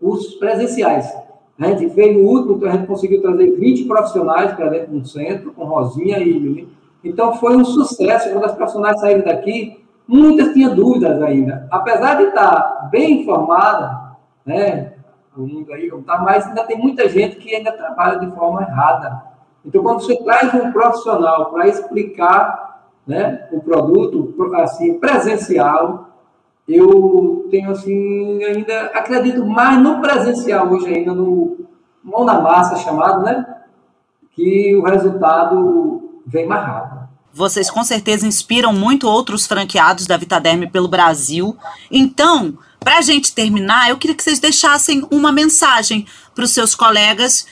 cursos 0.00 0.34
presenciais. 0.34 1.12
A 1.58 1.68
gente 1.68 1.90
fez 1.90 2.16
no 2.16 2.28
último, 2.28 2.56
então 2.56 2.68
a 2.68 2.72
gente 2.72 2.86
conseguiu 2.86 3.22
trazer 3.22 3.52
20 3.52 3.84
profissionais 3.84 4.52
para 4.52 4.68
dentro 4.68 4.92
do 4.92 5.06
centro, 5.06 5.52
com 5.52 5.64
Rosinha 5.64 6.18
e. 6.18 6.68
Então 7.02 7.34
foi 7.34 7.56
um 7.56 7.64
sucesso. 7.64 8.30
Quando 8.30 8.44
as 8.44 8.54
profissionais 8.54 9.00
saíram 9.00 9.24
daqui, 9.24 9.84
muitas 10.06 10.52
tinham 10.52 10.74
dúvidas 10.74 11.22
ainda. 11.22 11.66
Apesar 11.70 12.16
de 12.16 12.24
estar 12.24 12.88
bem 12.90 13.22
informada, 13.22 14.16
né? 14.44 14.92
O 15.36 15.42
mundo 15.42 15.72
aí 15.72 15.90
como 15.90 16.02
está, 16.02 16.18
mas 16.18 16.46
ainda 16.46 16.64
tem 16.64 16.78
muita 16.78 17.08
gente 17.08 17.36
que 17.36 17.54
ainda 17.54 17.72
trabalha 17.72 18.20
de 18.20 18.30
forma 18.34 18.62
errada. 18.62 19.22
Então, 19.64 19.82
quando 19.82 20.00
você 20.02 20.16
traz 20.22 20.54
um 20.54 20.70
profissional 20.70 21.46
para 21.46 21.66
explicar 21.66 22.82
né, 23.06 23.48
o 23.50 23.60
produto 23.60 24.34
assim, 24.56 24.98
presencial, 24.98 26.13
eu 26.68 27.46
tenho 27.50 27.70
assim, 27.70 28.42
ainda 28.42 28.86
acredito 28.86 29.44
mais 29.44 29.78
no 29.80 30.00
presencial 30.00 30.70
hoje 30.70 30.86
ainda, 30.88 31.14
no 31.14 31.58
mão 32.02 32.24
na 32.24 32.40
massa 32.40 32.76
chamado, 32.76 33.22
né? 33.22 33.44
Que 34.32 34.74
o 34.74 34.82
resultado 34.82 36.20
vem 36.26 36.46
mais 36.46 36.66
rápido. 36.66 37.04
Vocês 37.32 37.70
com 37.70 37.82
certeza 37.82 38.26
inspiram 38.26 38.72
muito 38.72 39.08
outros 39.08 39.46
franqueados 39.46 40.06
da 40.06 40.16
Vitaderme 40.16 40.70
pelo 40.70 40.88
Brasil. 40.88 41.56
Então, 41.90 42.56
para 42.78 42.98
a 42.98 43.02
gente 43.02 43.34
terminar, 43.34 43.88
eu 43.88 43.96
queria 43.96 44.14
que 44.14 44.22
vocês 44.22 44.38
deixassem 44.38 45.06
uma 45.10 45.32
mensagem 45.32 46.06
para 46.34 46.44
os 46.44 46.52
seus 46.52 46.74
colegas 46.74 47.46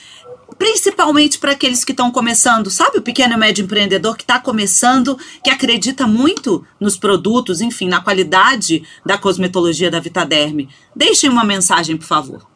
principalmente 0.57 1.39
para 1.39 1.51
aqueles 1.51 1.83
que 1.83 1.91
estão 1.91 2.11
começando, 2.11 2.69
sabe, 2.69 2.97
o 2.97 3.01
pequeno 3.01 3.33
e 3.33 3.37
médio 3.37 3.63
empreendedor 3.63 4.15
que 4.15 4.23
está 4.23 4.39
começando, 4.39 5.17
que 5.43 5.49
acredita 5.49 6.07
muito 6.07 6.63
nos 6.79 6.97
produtos, 6.97 7.61
enfim, 7.61 7.87
na 7.87 8.01
qualidade 8.01 8.83
da 9.05 9.17
cosmetologia 9.17 9.91
da 9.91 9.99
Vitaderme. 9.99 10.69
Deixem 10.95 11.29
uma 11.29 11.43
mensagem, 11.43 11.97
por 11.97 12.05
favor. 12.05 12.47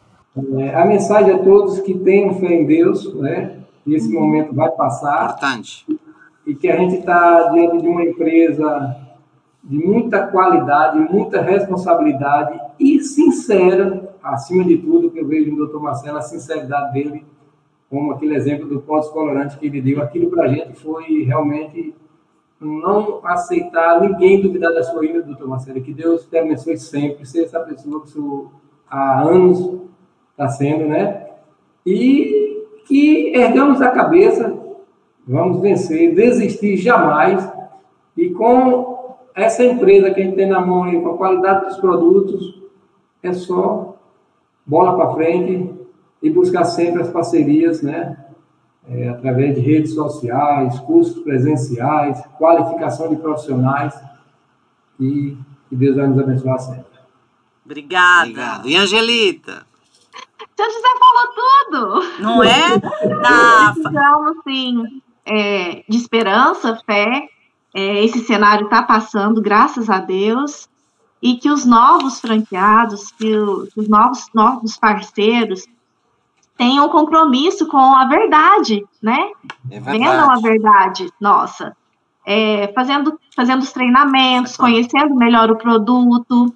É, 0.58 0.74
a 0.74 0.84
mensagem 0.84 1.34
a 1.34 1.38
todos 1.38 1.80
que 1.80 1.94
tenham 1.94 2.38
fé 2.38 2.46
em 2.46 2.66
Deus, 2.66 3.12
né? 3.14 3.56
E 3.86 3.94
esse 3.94 4.08
momento 4.08 4.54
vai 4.54 4.70
passar. 4.70 5.24
Importante. 5.24 5.86
E 6.46 6.54
que 6.54 6.68
a 6.68 6.76
gente 6.76 6.96
está 6.96 7.50
diante 7.50 7.82
de 7.82 7.88
uma 7.88 8.02
empresa 8.02 8.96
de 9.64 9.76
muita 9.76 10.26
qualidade, 10.28 10.98
muita 10.98 11.42
responsabilidade 11.42 12.58
e 12.78 13.00
sincera, 13.00 14.14
acima 14.22 14.64
de 14.64 14.78
tudo, 14.78 15.10
que 15.10 15.18
eu 15.18 15.26
vejo 15.26 15.54
no 15.54 15.66
Dr. 15.66 15.78
Marcelo, 15.78 16.18
a 16.18 16.22
sinceridade 16.22 16.92
dele 16.92 17.24
como 17.90 18.12
aquele 18.12 18.34
exemplo 18.34 18.68
do 18.68 18.80
pós-colorante 18.80 19.58
que 19.58 19.66
ele 19.66 19.80
deu, 19.80 20.02
aquilo 20.02 20.30
para 20.30 20.44
a 20.44 20.48
gente 20.48 20.74
foi 20.74 21.22
realmente 21.22 21.94
não 22.60 23.20
aceitar 23.24 24.00
ninguém 24.00 24.42
duvidar 24.42 24.72
da 24.72 24.82
sua 24.82 25.04
ida, 25.06 25.22
doutor 25.22 25.48
Marcelo, 25.48 25.80
que 25.80 25.94
Deus 25.94 26.26
te 26.26 26.36
abençoe 26.36 26.76
sempre, 26.76 27.24
ser 27.24 27.44
essa 27.44 27.60
pessoa 27.60 28.04
que 28.04 28.18
o 28.18 28.50
há 28.90 29.22
anos 29.22 29.80
está 30.30 30.48
sendo, 30.48 30.86
né? 30.86 31.28
E 31.86 32.66
que 32.86 33.32
ergamos 33.34 33.80
a 33.80 33.90
cabeça, 33.90 34.56
vamos 35.26 35.60
vencer, 35.60 36.14
desistir 36.14 36.76
jamais, 36.76 37.50
e 38.16 38.30
com 38.30 39.16
essa 39.34 39.62
empresa 39.62 40.10
que 40.10 40.20
a 40.20 40.24
gente 40.24 40.36
tem 40.36 40.48
na 40.48 40.60
mão 40.60 40.84
aí, 40.84 41.00
com 41.00 41.10
a 41.10 41.16
qualidade 41.16 41.66
dos 41.66 41.76
produtos, 41.76 42.60
é 43.22 43.32
só 43.32 43.96
bola 44.66 44.96
para 44.96 45.14
frente, 45.14 45.77
e 46.22 46.30
buscar 46.30 46.64
sempre 46.64 47.02
as 47.02 47.10
parcerias, 47.10 47.82
né? 47.82 48.24
É, 48.88 49.08
através 49.10 49.54
de 49.54 49.60
redes 49.60 49.94
sociais, 49.94 50.78
cursos 50.80 51.22
presenciais, 51.22 52.22
qualificação 52.38 53.10
de 53.10 53.16
profissionais 53.16 53.94
e 54.98 55.36
que 55.68 55.76
Deus 55.76 55.96
vai 55.96 56.06
nos 56.06 56.18
abençoar 56.18 56.58
sempre. 56.58 56.86
Obrigada. 57.64 58.22
Obrigado. 58.22 58.68
E 58.68 58.76
Angelita? 58.76 59.66
Seu 60.56 60.66
José 60.70 60.88
falou 60.98 61.34
tudo. 61.34 62.22
Não 62.22 62.42
é? 62.42 62.80
Tá. 63.22 63.74
Então, 63.76 64.28
assim, 64.28 65.02
é, 65.24 65.84
de 65.88 65.96
esperança, 65.96 66.80
fé, 66.86 67.28
é, 67.74 68.04
esse 68.04 68.20
cenário 68.20 68.64
está 68.64 68.82
passando, 68.82 69.42
graças 69.42 69.90
a 69.90 69.98
Deus, 69.98 70.68
e 71.20 71.36
que 71.36 71.50
os 71.50 71.64
novos 71.64 72.20
franqueados, 72.20 73.12
que, 73.12 73.36
o, 73.36 73.66
que 73.66 73.80
os 73.80 73.88
novos, 73.88 74.26
novos 74.34 74.76
parceiros 74.76 75.66
tenham 76.58 76.86
um 76.86 76.88
compromisso 76.90 77.68
com 77.68 77.78
a 77.78 78.04
verdade, 78.06 78.84
né? 79.00 79.30
É 79.70 79.78
Vendam 79.78 80.28
a 80.28 80.40
verdade, 80.40 81.08
nossa. 81.20 81.74
É, 82.26 82.70
fazendo, 82.74 83.18
fazendo 83.34 83.62
os 83.62 83.72
treinamentos, 83.72 84.56
conhecendo 84.56 85.14
melhor 85.14 85.50
o 85.52 85.56
produto, 85.56 86.52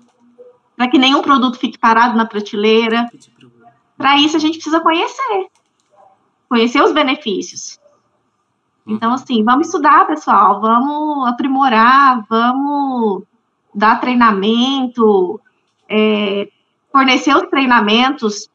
para 0.76 0.88
que 0.88 0.98
nenhum 0.98 1.22
produto 1.22 1.56
fique 1.56 1.78
parado 1.78 2.16
na 2.16 2.26
prateleira. 2.26 3.08
Para 3.96 4.18
isso, 4.18 4.36
a 4.36 4.40
gente 4.40 4.54
precisa 4.54 4.80
conhecer. 4.80 5.46
Conhecer 6.48 6.82
os 6.82 6.92
benefícios. 6.92 7.78
Então, 8.84 9.10
uhum. 9.10 9.14
assim, 9.14 9.44
vamos 9.44 9.68
estudar, 9.68 10.06
pessoal, 10.08 10.60
vamos 10.60 11.28
aprimorar, 11.28 12.26
vamos 12.28 13.22
dar 13.72 14.00
treinamento, 14.00 15.40
é, 15.88 16.48
fornecer 16.90 17.34
os 17.36 17.48
treinamentos 17.48 18.50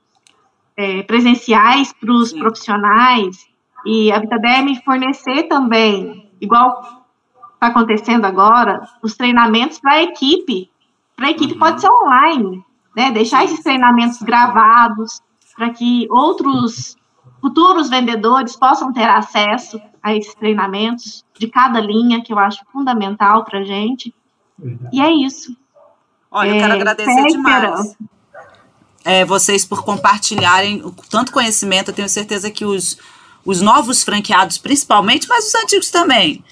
é, 0.77 1.01
presenciais 1.01 1.91
para 1.91 2.13
os 2.13 2.31
profissionais 2.31 3.47
e 3.83 4.11
a 4.11 4.19
Vitadem 4.19 4.79
fornecer 4.83 5.43
também, 5.43 6.29
igual 6.39 7.05
está 7.55 7.67
acontecendo 7.67 8.25
agora, 8.25 8.87
os 9.01 9.15
treinamentos 9.15 9.79
para 9.79 9.93
a 9.93 10.03
equipe. 10.03 10.69
Para 11.15 11.27
a 11.27 11.31
equipe 11.31 11.53
uhum. 11.53 11.59
pode 11.59 11.81
ser 11.81 11.89
online, 11.89 12.63
né? 12.95 13.11
Deixar 13.11 13.43
esses 13.43 13.63
treinamentos 13.63 14.21
gravados 14.21 15.19
para 15.55 15.71
que 15.71 16.07
outros 16.11 16.95
futuros 17.41 17.89
vendedores 17.89 18.55
possam 18.55 18.93
ter 18.93 19.09
acesso 19.09 19.81
a 20.03 20.15
esses 20.15 20.35
treinamentos 20.35 21.25
de 21.39 21.47
cada 21.47 21.79
linha, 21.79 22.21
que 22.21 22.31
eu 22.31 22.37
acho 22.37 22.63
fundamental 22.71 23.43
para 23.43 23.59
a 23.59 23.63
gente. 23.63 24.13
E 24.91 25.01
é 25.01 25.11
isso. 25.11 25.55
Olha, 26.29 26.49
eu 26.49 26.59
quero 26.59 26.73
é, 26.73 26.75
agradecer 26.75 27.27
demais. 27.27 27.63
Esperança 27.63 27.97
é, 29.07 29.23
vocês 29.23 29.63
por 29.63 29.85
compartilharem 29.85 30.83
tanto 31.09 31.31
conhecimento. 31.31 31.91
Eu 31.91 31.95
tenho 31.95 32.09
certeza 32.09 32.51
que 32.51 32.65
os, 32.65 32.97
os 33.45 33.61
novos 33.61 34.03
franqueados, 34.03 34.57
principalmente, 34.57 35.29
mas 35.29 35.47
os 35.47 35.55
antigos 35.55 35.89
também, 35.89 36.43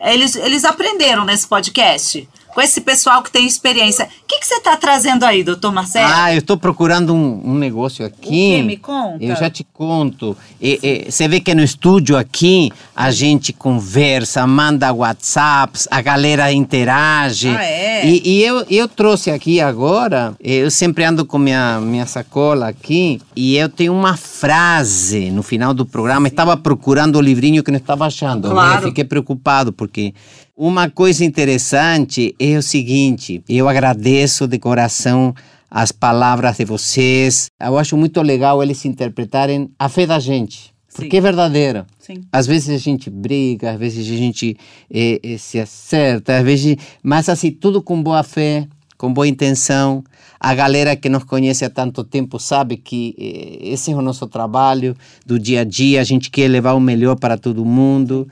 eles, 0.00 0.36
eles 0.36 0.64
aprenderam 0.64 1.24
nesse 1.24 1.48
podcast 1.48 2.28
com 2.54 2.60
esse 2.60 2.80
pessoal 2.80 3.22
que 3.22 3.30
tem 3.30 3.46
experiência. 3.46 4.04
O 4.06 4.26
que, 4.26 4.40
que 4.40 4.46
você 4.46 4.54
está 4.54 4.76
trazendo 4.76 5.24
aí, 5.24 5.44
doutor 5.44 5.72
Marcelo? 5.72 6.12
Ah, 6.12 6.32
eu 6.32 6.38
estou 6.38 6.56
procurando 6.56 7.14
um, 7.14 7.52
um, 7.52 7.54
negócio 7.54 8.04
aqui. 8.04 8.18
O 8.18 8.30
que? 8.30 8.62
Me 8.62 8.76
conta. 8.76 9.24
Eu 9.24 9.36
já 9.36 9.48
te 9.48 9.64
conto. 9.72 10.36
E, 10.60 10.78
e, 10.82 11.10
você 11.10 11.28
vê 11.28 11.40
que 11.40 11.54
no 11.54 11.62
estúdio 11.62 12.16
aqui 12.16 12.70
a 12.94 13.10
gente 13.10 13.52
conversa, 13.52 14.46
manda 14.46 14.92
WhatsApps, 14.92 15.86
a 15.90 16.00
galera 16.00 16.52
interage. 16.52 17.48
Ah, 17.48 17.64
é? 17.64 18.06
E, 18.06 18.22
e 18.24 18.42
eu, 18.44 18.64
eu 18.68 18.88
trouxe 18.88 19.30
aqui 19.30 19.60
agora, 19.60 20.34
eu 20.40 20.70
sempre 20.70 21.04
ando 21.04 21.24
com 21.24 21.38
minha, 21.38 21.80
minha 21.80 22.06
sacola 22.06 22.68
aqui, 22.68 23.20
e 23.36 23.56
eu 23.56 23.68
tenho 23.68 23.92
uma 23.92 24.16
frase 24.16 25.30
no 25.30 25.42
final 25.42 25.72
do 25.72 25.86
programa. 25.86 26.28
Estava 26.28 26.56
procurando 26.56 27.16
o 27.16 27.20
livrinho 27.20 27.62
que 27.62 27.70
não 27.70 27.78
estava 27.78 28.06
achando. 28.06 28.48
Né? 28.48 28.54
Claro. 28.54 28.80
Né? 28.80 28.88
Fiquei 28.88 29.04
preocupado, 29.04 29.72
porque 29.72 30.14
uma 30.58 30.90
coisa 30.90 31.24
interessante 31.24 32.34
é 32.36 32.58
o 32.58 32.62
seguinte: 32.62 33.40
eu 33.48 33.68
agradeço 33.68 34.48
de 34.48 34.58
coração 34.58 35.32
as 35.70 35.92
palavras 35.92 36.56
de 36.56 36.64
vocês. 36.64 37.48
Eu 37.60 37.78
acho 37.78 37.96
muito 37.96 38.20
legal 38.20 38.60
eles 38.60 38.84
interpretarem 38.84 39.70
a 39.78 39.88
fé 39.88 40.04
da 40.04 40.18
gente. 40.18 40.74
Porque 40.92 41.10
Sim. 41.12 41.16
é 41.18 41.20
verdadeira. 41.20 41.86
Sim. 42.00 42.24
Às 42.32 42.46
vezes 42.48 42.70
a 42.70 42.78
gente 42.78 43.08
briga, 43.08 43.70
às 43.70 43.78
vezes 43.78 44.10
a 44.12 44.16
gente 44.16 44.56
é, 44.92 45.20
é, 45.22 45.38
se 45.38 45.60
acerta, 45.60 46.38
às 46.38 46.44
vezes, 46.44 46.76
mas 47.02 47.28
assim, 47.28 47.52
tudo 47.52 47.80
com 47.80 48.02
boa 48.02 48.24
fé, 48.24 48.66
com 48.96 49.12
boa 49.12 49.28
intenção. 49.28 50.02
A 50.40 50.54
galera 50.54 50.96
que 50.96 51.08
nos 51.08 51.22
conhece 51.22 51.64
há 51.64 51.70
tanto 51.70 52.02
tempo 52.02 52.40
sabe 52.40 52.78
que 52.78 53.14
é, 53.16 53.68
esse 53.68 53.92
é 53.92 53.94
o 53.94 54.02
nosso 54.02 54.26
trabalho 54.26 54.96
do 55.24 55.38
dia 55.38 55.60
a 55.60 55.64
dia. 55.64 56.00
A 56.00 56.04
gente 56.04 56.30
quer 56.30 56.48
levar 56.48 56.72
o 56.72 56.80
melhor 56.80 57.14
para 57.14 57.38
todo 57.38 57.64
mundo. 57.64 58.26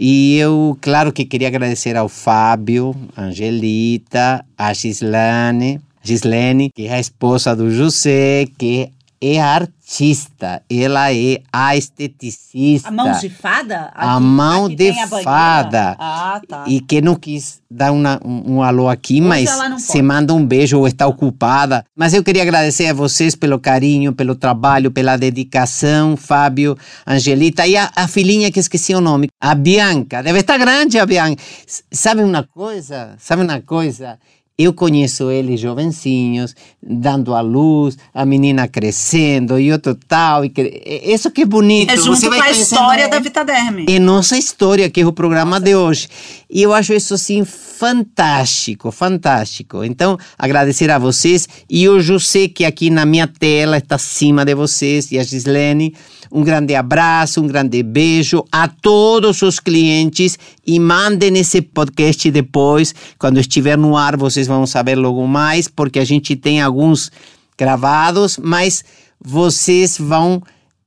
E 0.00 0.38
eu, 0.38 0.78
claro 0.80 1.12
que 1.12 1.24
queria 1.24 1.48
agradecer 1.48 1.96
ao 1.96 2.08
Fábio, 2.08 2.94
Angelita, 3.16 4.44
a 4.56 4.72
Gislane, 4.72 5.80
Gislene, 6.00 6.70
que 6.72 6.86
é 6.86 6.94
a 6.94 7.00
esposa 7.00 7.56
do 7.56 7.68
José, 7.68 8.46
que 8.56 8.92
é 9.20 9.40
artista, 9.40 10.62
ela 10.70 11.12
é 11.12 11.40
a 11.52 11.76
esteticista. 11.76 12.88
A 12.88 12.92
mão 12.92 13.12
de 13.18 13.28
fada? 13.28 13.86
Aqui, 13.86 13.94
a 13.96 14.20
mão 14.20 14.68
de 14.68 14.92
fada. 15.24 15.96
Ah, 15.98 16.40
tá. 16.46 16.64
E 16.66 16.80
que 16.80 17.00
não 17.00 17.14
quis 17.16 17.60
dar 17.70 17.92
uma, 17.92 18.20
um, 18.24 18.56
um 18.56 18.62
alô 18.62 18.88
aqui, 18.88 19.20
Hoje 19.20 19.28
mas 19.28 19.50
se 19.80 20.00
manda 20.00 20.32
um 20.32 20.44
beijo 20.44 20.78
ou 20.78 20.86
está 20.86 21.06
ocupada. 21.06 21.84
Mas 21.96 22.14
eu 22.14 22.22
queria 22.22 22.42
agradecer 22.42 22.86
a 22.86 22.94
vocês 22.94 23.34
pelo 23.34 23.58
carinho, 23.58 24.12
pelo 24.12 24.34
trabalho, 24.34 24.90
pela 24.90 25.16
dedicação, 25.16 26.16
Fábio, 26.16 26.76
Angelita 27.06 27.66
e 27.66 27.76
a, 27.76 27.90
a 27.96 28.06
filhinha 28.06 28.52
que 28.52 28.60
esqueci 28.60 28.94
o 28.94 29.00
nome, 29.00 29.28
a 29.40 29.54
Bianca. 29.54 30.22
Deve 30.22 30.40
estar 30.40 30.58
grande 30.58 30.98
a 30.98 31.04
Bianca. 31.04 31.42
Sabe 31.90 32.22
uma 32.22 32.42
coisa? 32.44 33.16
Sabe 33.18 33.42
uma 33.42 33.60
coisa? 33.60 34.18
Eu 34.60 34.72
conheço 34.72 35.30
eles 35.30 35.60
jovencinhos, 35.60 36.52
dando 36.82 37.32
a 37.32 37.40
luz, 37.40 37.96
a 38.12 38.26
menina 38.26 38.66
crescendo 38.66 39.56
e 39.56 39.70
outro 39.70 39.94
tal. 39.94 40.44
E 40.44 40.48
que, 40.48 41.02
isso 41.04 41.30
que 41.30 41.42
é 41.42 41.46
bonito. 41.46 41.92
É 41.92 41.96
junto 41.96 42.16
Você 42.16 42.28
com 42.28 42.42
a 42.42 42.50
história 42.50 43.08
da 43.08 43.20
Vitaderme. 43.20 43.86
É 43.88 44.00
nossa 44.00 44.36
história, 44.36 44.90
que 44.90 45.00
é 45.00 45.06
o 45.06 45.12
programa 45.12 45.60
de 45.60 45.76
hoje. 45.76 46.08
E 46.50 46.60
eu 46.60 46.74
acho 46.74 46.92
isso, 46.92 47.14
assim, 47.14 47.44
fantástico, 47.44 48.90
fantástico. 48.90 49.84
Então, 49.84 50.18
agradecer 50.36 50.90
a 50.90 50.98
vocês 50.98 51.48
e 51.70 51.88
o 51.88 52.00
José, 52.00 52.48
que 52.48 52.64
aqui 52.64 52.90
na 52.90 53.06
minha 53.06 53.28
tela 53.28 53.78
está 53.78 53.94
acima 53.94 54.44
de 54.44 54.56
vocês, 54.56 55.12
e 55.12 55.20
a 55.20 55.22
Gislene. 55.22 55.94
Um 56.30 56.42
grande 56.42 56.74
abraço, 56.74 57.40
um 57.40 57.46
grande 57.46 57.82
beijo 57.82 58.44
a 58.52 58.68
todos 58.68 59.42
os 59.42 59.58
clientes 59.58 60.38
e 60.66 60.78
mandem 60.78 61.36
esse 61.38 61.62
podcast 61.62 62.30
depois, 62.30 62.94
quando 63.18 63.40
estiver 63.40 63.76
no 63.78 63.96
ar, 63.96 64.16
vocês 64.16 64.46
vão 64.46 64.66
saber 64.66 64.96
logo 64.96 65.26
mais, 65.26 65.68
porque 65.68 65.98
a 65.98 66.04
gente 66.04 66.36
tem 66.36 66.60
alguns 66.60 67.10
gravados, 67.56 68.38
mas 68.38 68.84
vocês 69.20 69.98
vão 69.98 70.42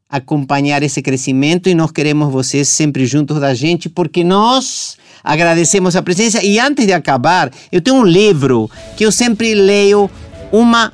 acompanhar 0.10 0.84
esse 0.84 1.02
crescimento 1.02 1.70
e 1.70 1.74
nós 1.74 1.92
queremos 1.92 2.32
vocês 2.32 2.68
sempre 2.68 3.06
juntos 3.06 3.40
da 3.40 3.54
gente, 3.54 3.88
porque 3.88 4.24
nós 4.24 4.98
agradecemos 5.24 5.96
a 5.96 6.02
presença. 6.02 6.44
E 6.44 6.60
antes 6.60 6.86
de 6.86 6.94
acabar, 6.94 7.52
eu 7.72 7.82
tenho 7.82 7.98
um 7.98 8.06
livro 8.06 8.70
que 8.98 9.06
eu 9.06 9.12
sempre 9.12 9.56
leio 9.56 10.10
uma 10.52 10.92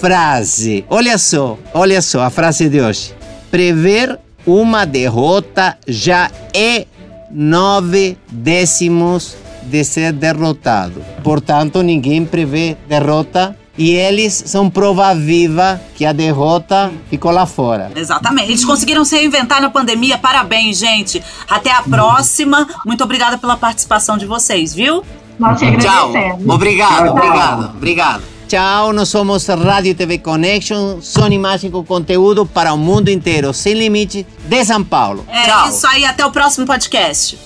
frase. 0.00 0.84
Olha 0.88 1.18
só, 1.18 1.58
olha 1.74 2.00
só 2.00 2.22
a 2.22 2.30
frase 2.30 2.68
de 2.68 2.80
hoje. 2.80 3.21
Prever 3.52 4.18
uma 4.46 4.86
derrota 4.86 5.76
já 5.86 6.30
é 6.54 6.86
nove 7.30 8.16
décimos 8.30 9.36
de 9.64 9.84
ser 9.84 10.10
derrotado. 10.14 11.04
Portanto, 11.22 11.82
ninguém 11.82 12.24
prevê 12.24 12.78
derrota 12.88 13.54
e 13.76 13.90
eles 13.90 14.42
são 14.46 14.70
prova 14.70 15.14
viva 15.14 15.78
que 15.94 16.06
a 16.06 16.12
derrota 16.12 16.90
ficou 17.10 17.30
lá 17.30 17.44
fora. 17.44 17.92
Exatamente. 17.94 18.48
Eles 18.50 18.64
conseguiram 18.64 19.04
se 19.04 19.16
reinventar 19.16 19.60
na 19.60 19.68
pandemia. 19.68 20.16
Parabéns, 20.16 20.78
gente. 20.78 21.22
Até 21.46 21.70
a 21.70 21.82
próxima. 21.82 22.66
Muito 22.86 23.04
obrigada 23.04 23.36
pela 23.36 23.58
participação 23.58 24.16
de 24.16 24.24
vocês, 24.24 24.72
viu? 24.74 25.04
Nós 25.38 25.58
te 25.58 25.76
Tchau. 25.76 26.08
agradecemos. 26.08 26.54
Obrigado, 26.54 27.04
Tchau. 27.04 27.16
obrigado, 27.16 27.70
obrigado. 27.76 28.31
Tchau, 28.52 28.92
nós 28.92 29.08
somos 29.08 29.46
Rádio 29.46 29.94
TV 29.94 30.18
Connection, 30.18 31.00
som 31.00 31.28
imagem 31.28 31.70
com 31.70 31.82
conteúdo 31.82 32.44
para 32.44 32.74
o 32.74 32.76
mundo 32.76 33.08
inteiro, 33.08 33.50
sem 33.54 33.72
limite, 33.72 34.26
de 34.44 34.64
São 34.66 34.84
Paulo. 34.84 35.24
É 35.26 35.44
Tchau. 35.44 35.68
isso 35.70 35.86
aí. 35.86 36.04
Até 36.04 36.26
o 36.26 36.30
próximo 36.30 36.66
podcast. 36.66 37.38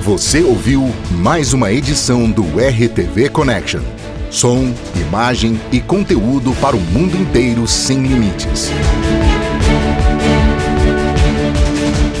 Você 0.00 0.42
ouviu 0.42 0.90
mais 1.10 1.52
uma 1.52 1.70
edição 1.70 2.30
do 2.30 2.44
RTV 2.58 3.28
Connection. 3.28 3.82
Som, 4.30 4.72
imagem 4.96 5.60
e 5.70 5.82
conteúdo 5.82 6.56
para 6.62 6.74
o 6.74 6.80
mundo 6.80 7.14
inteiro 7.14 7.68
sem 7.68 8.04
limites. 8.04 8.70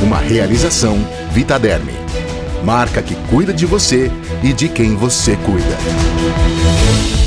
Uma 0.02 0.18
realização 0.18 0.98
Vitaderme. 1.32 2.03
Marca 2.64 3.02
que 3.02 3.14
cuida 3.28 3.52
de 3.52 3.66
você 3.66 4.10
e 4.42 4.52
de 4.54 4.70
quem 4.70 4.96
você 4.96 5.36
cuida. 5.36 7.23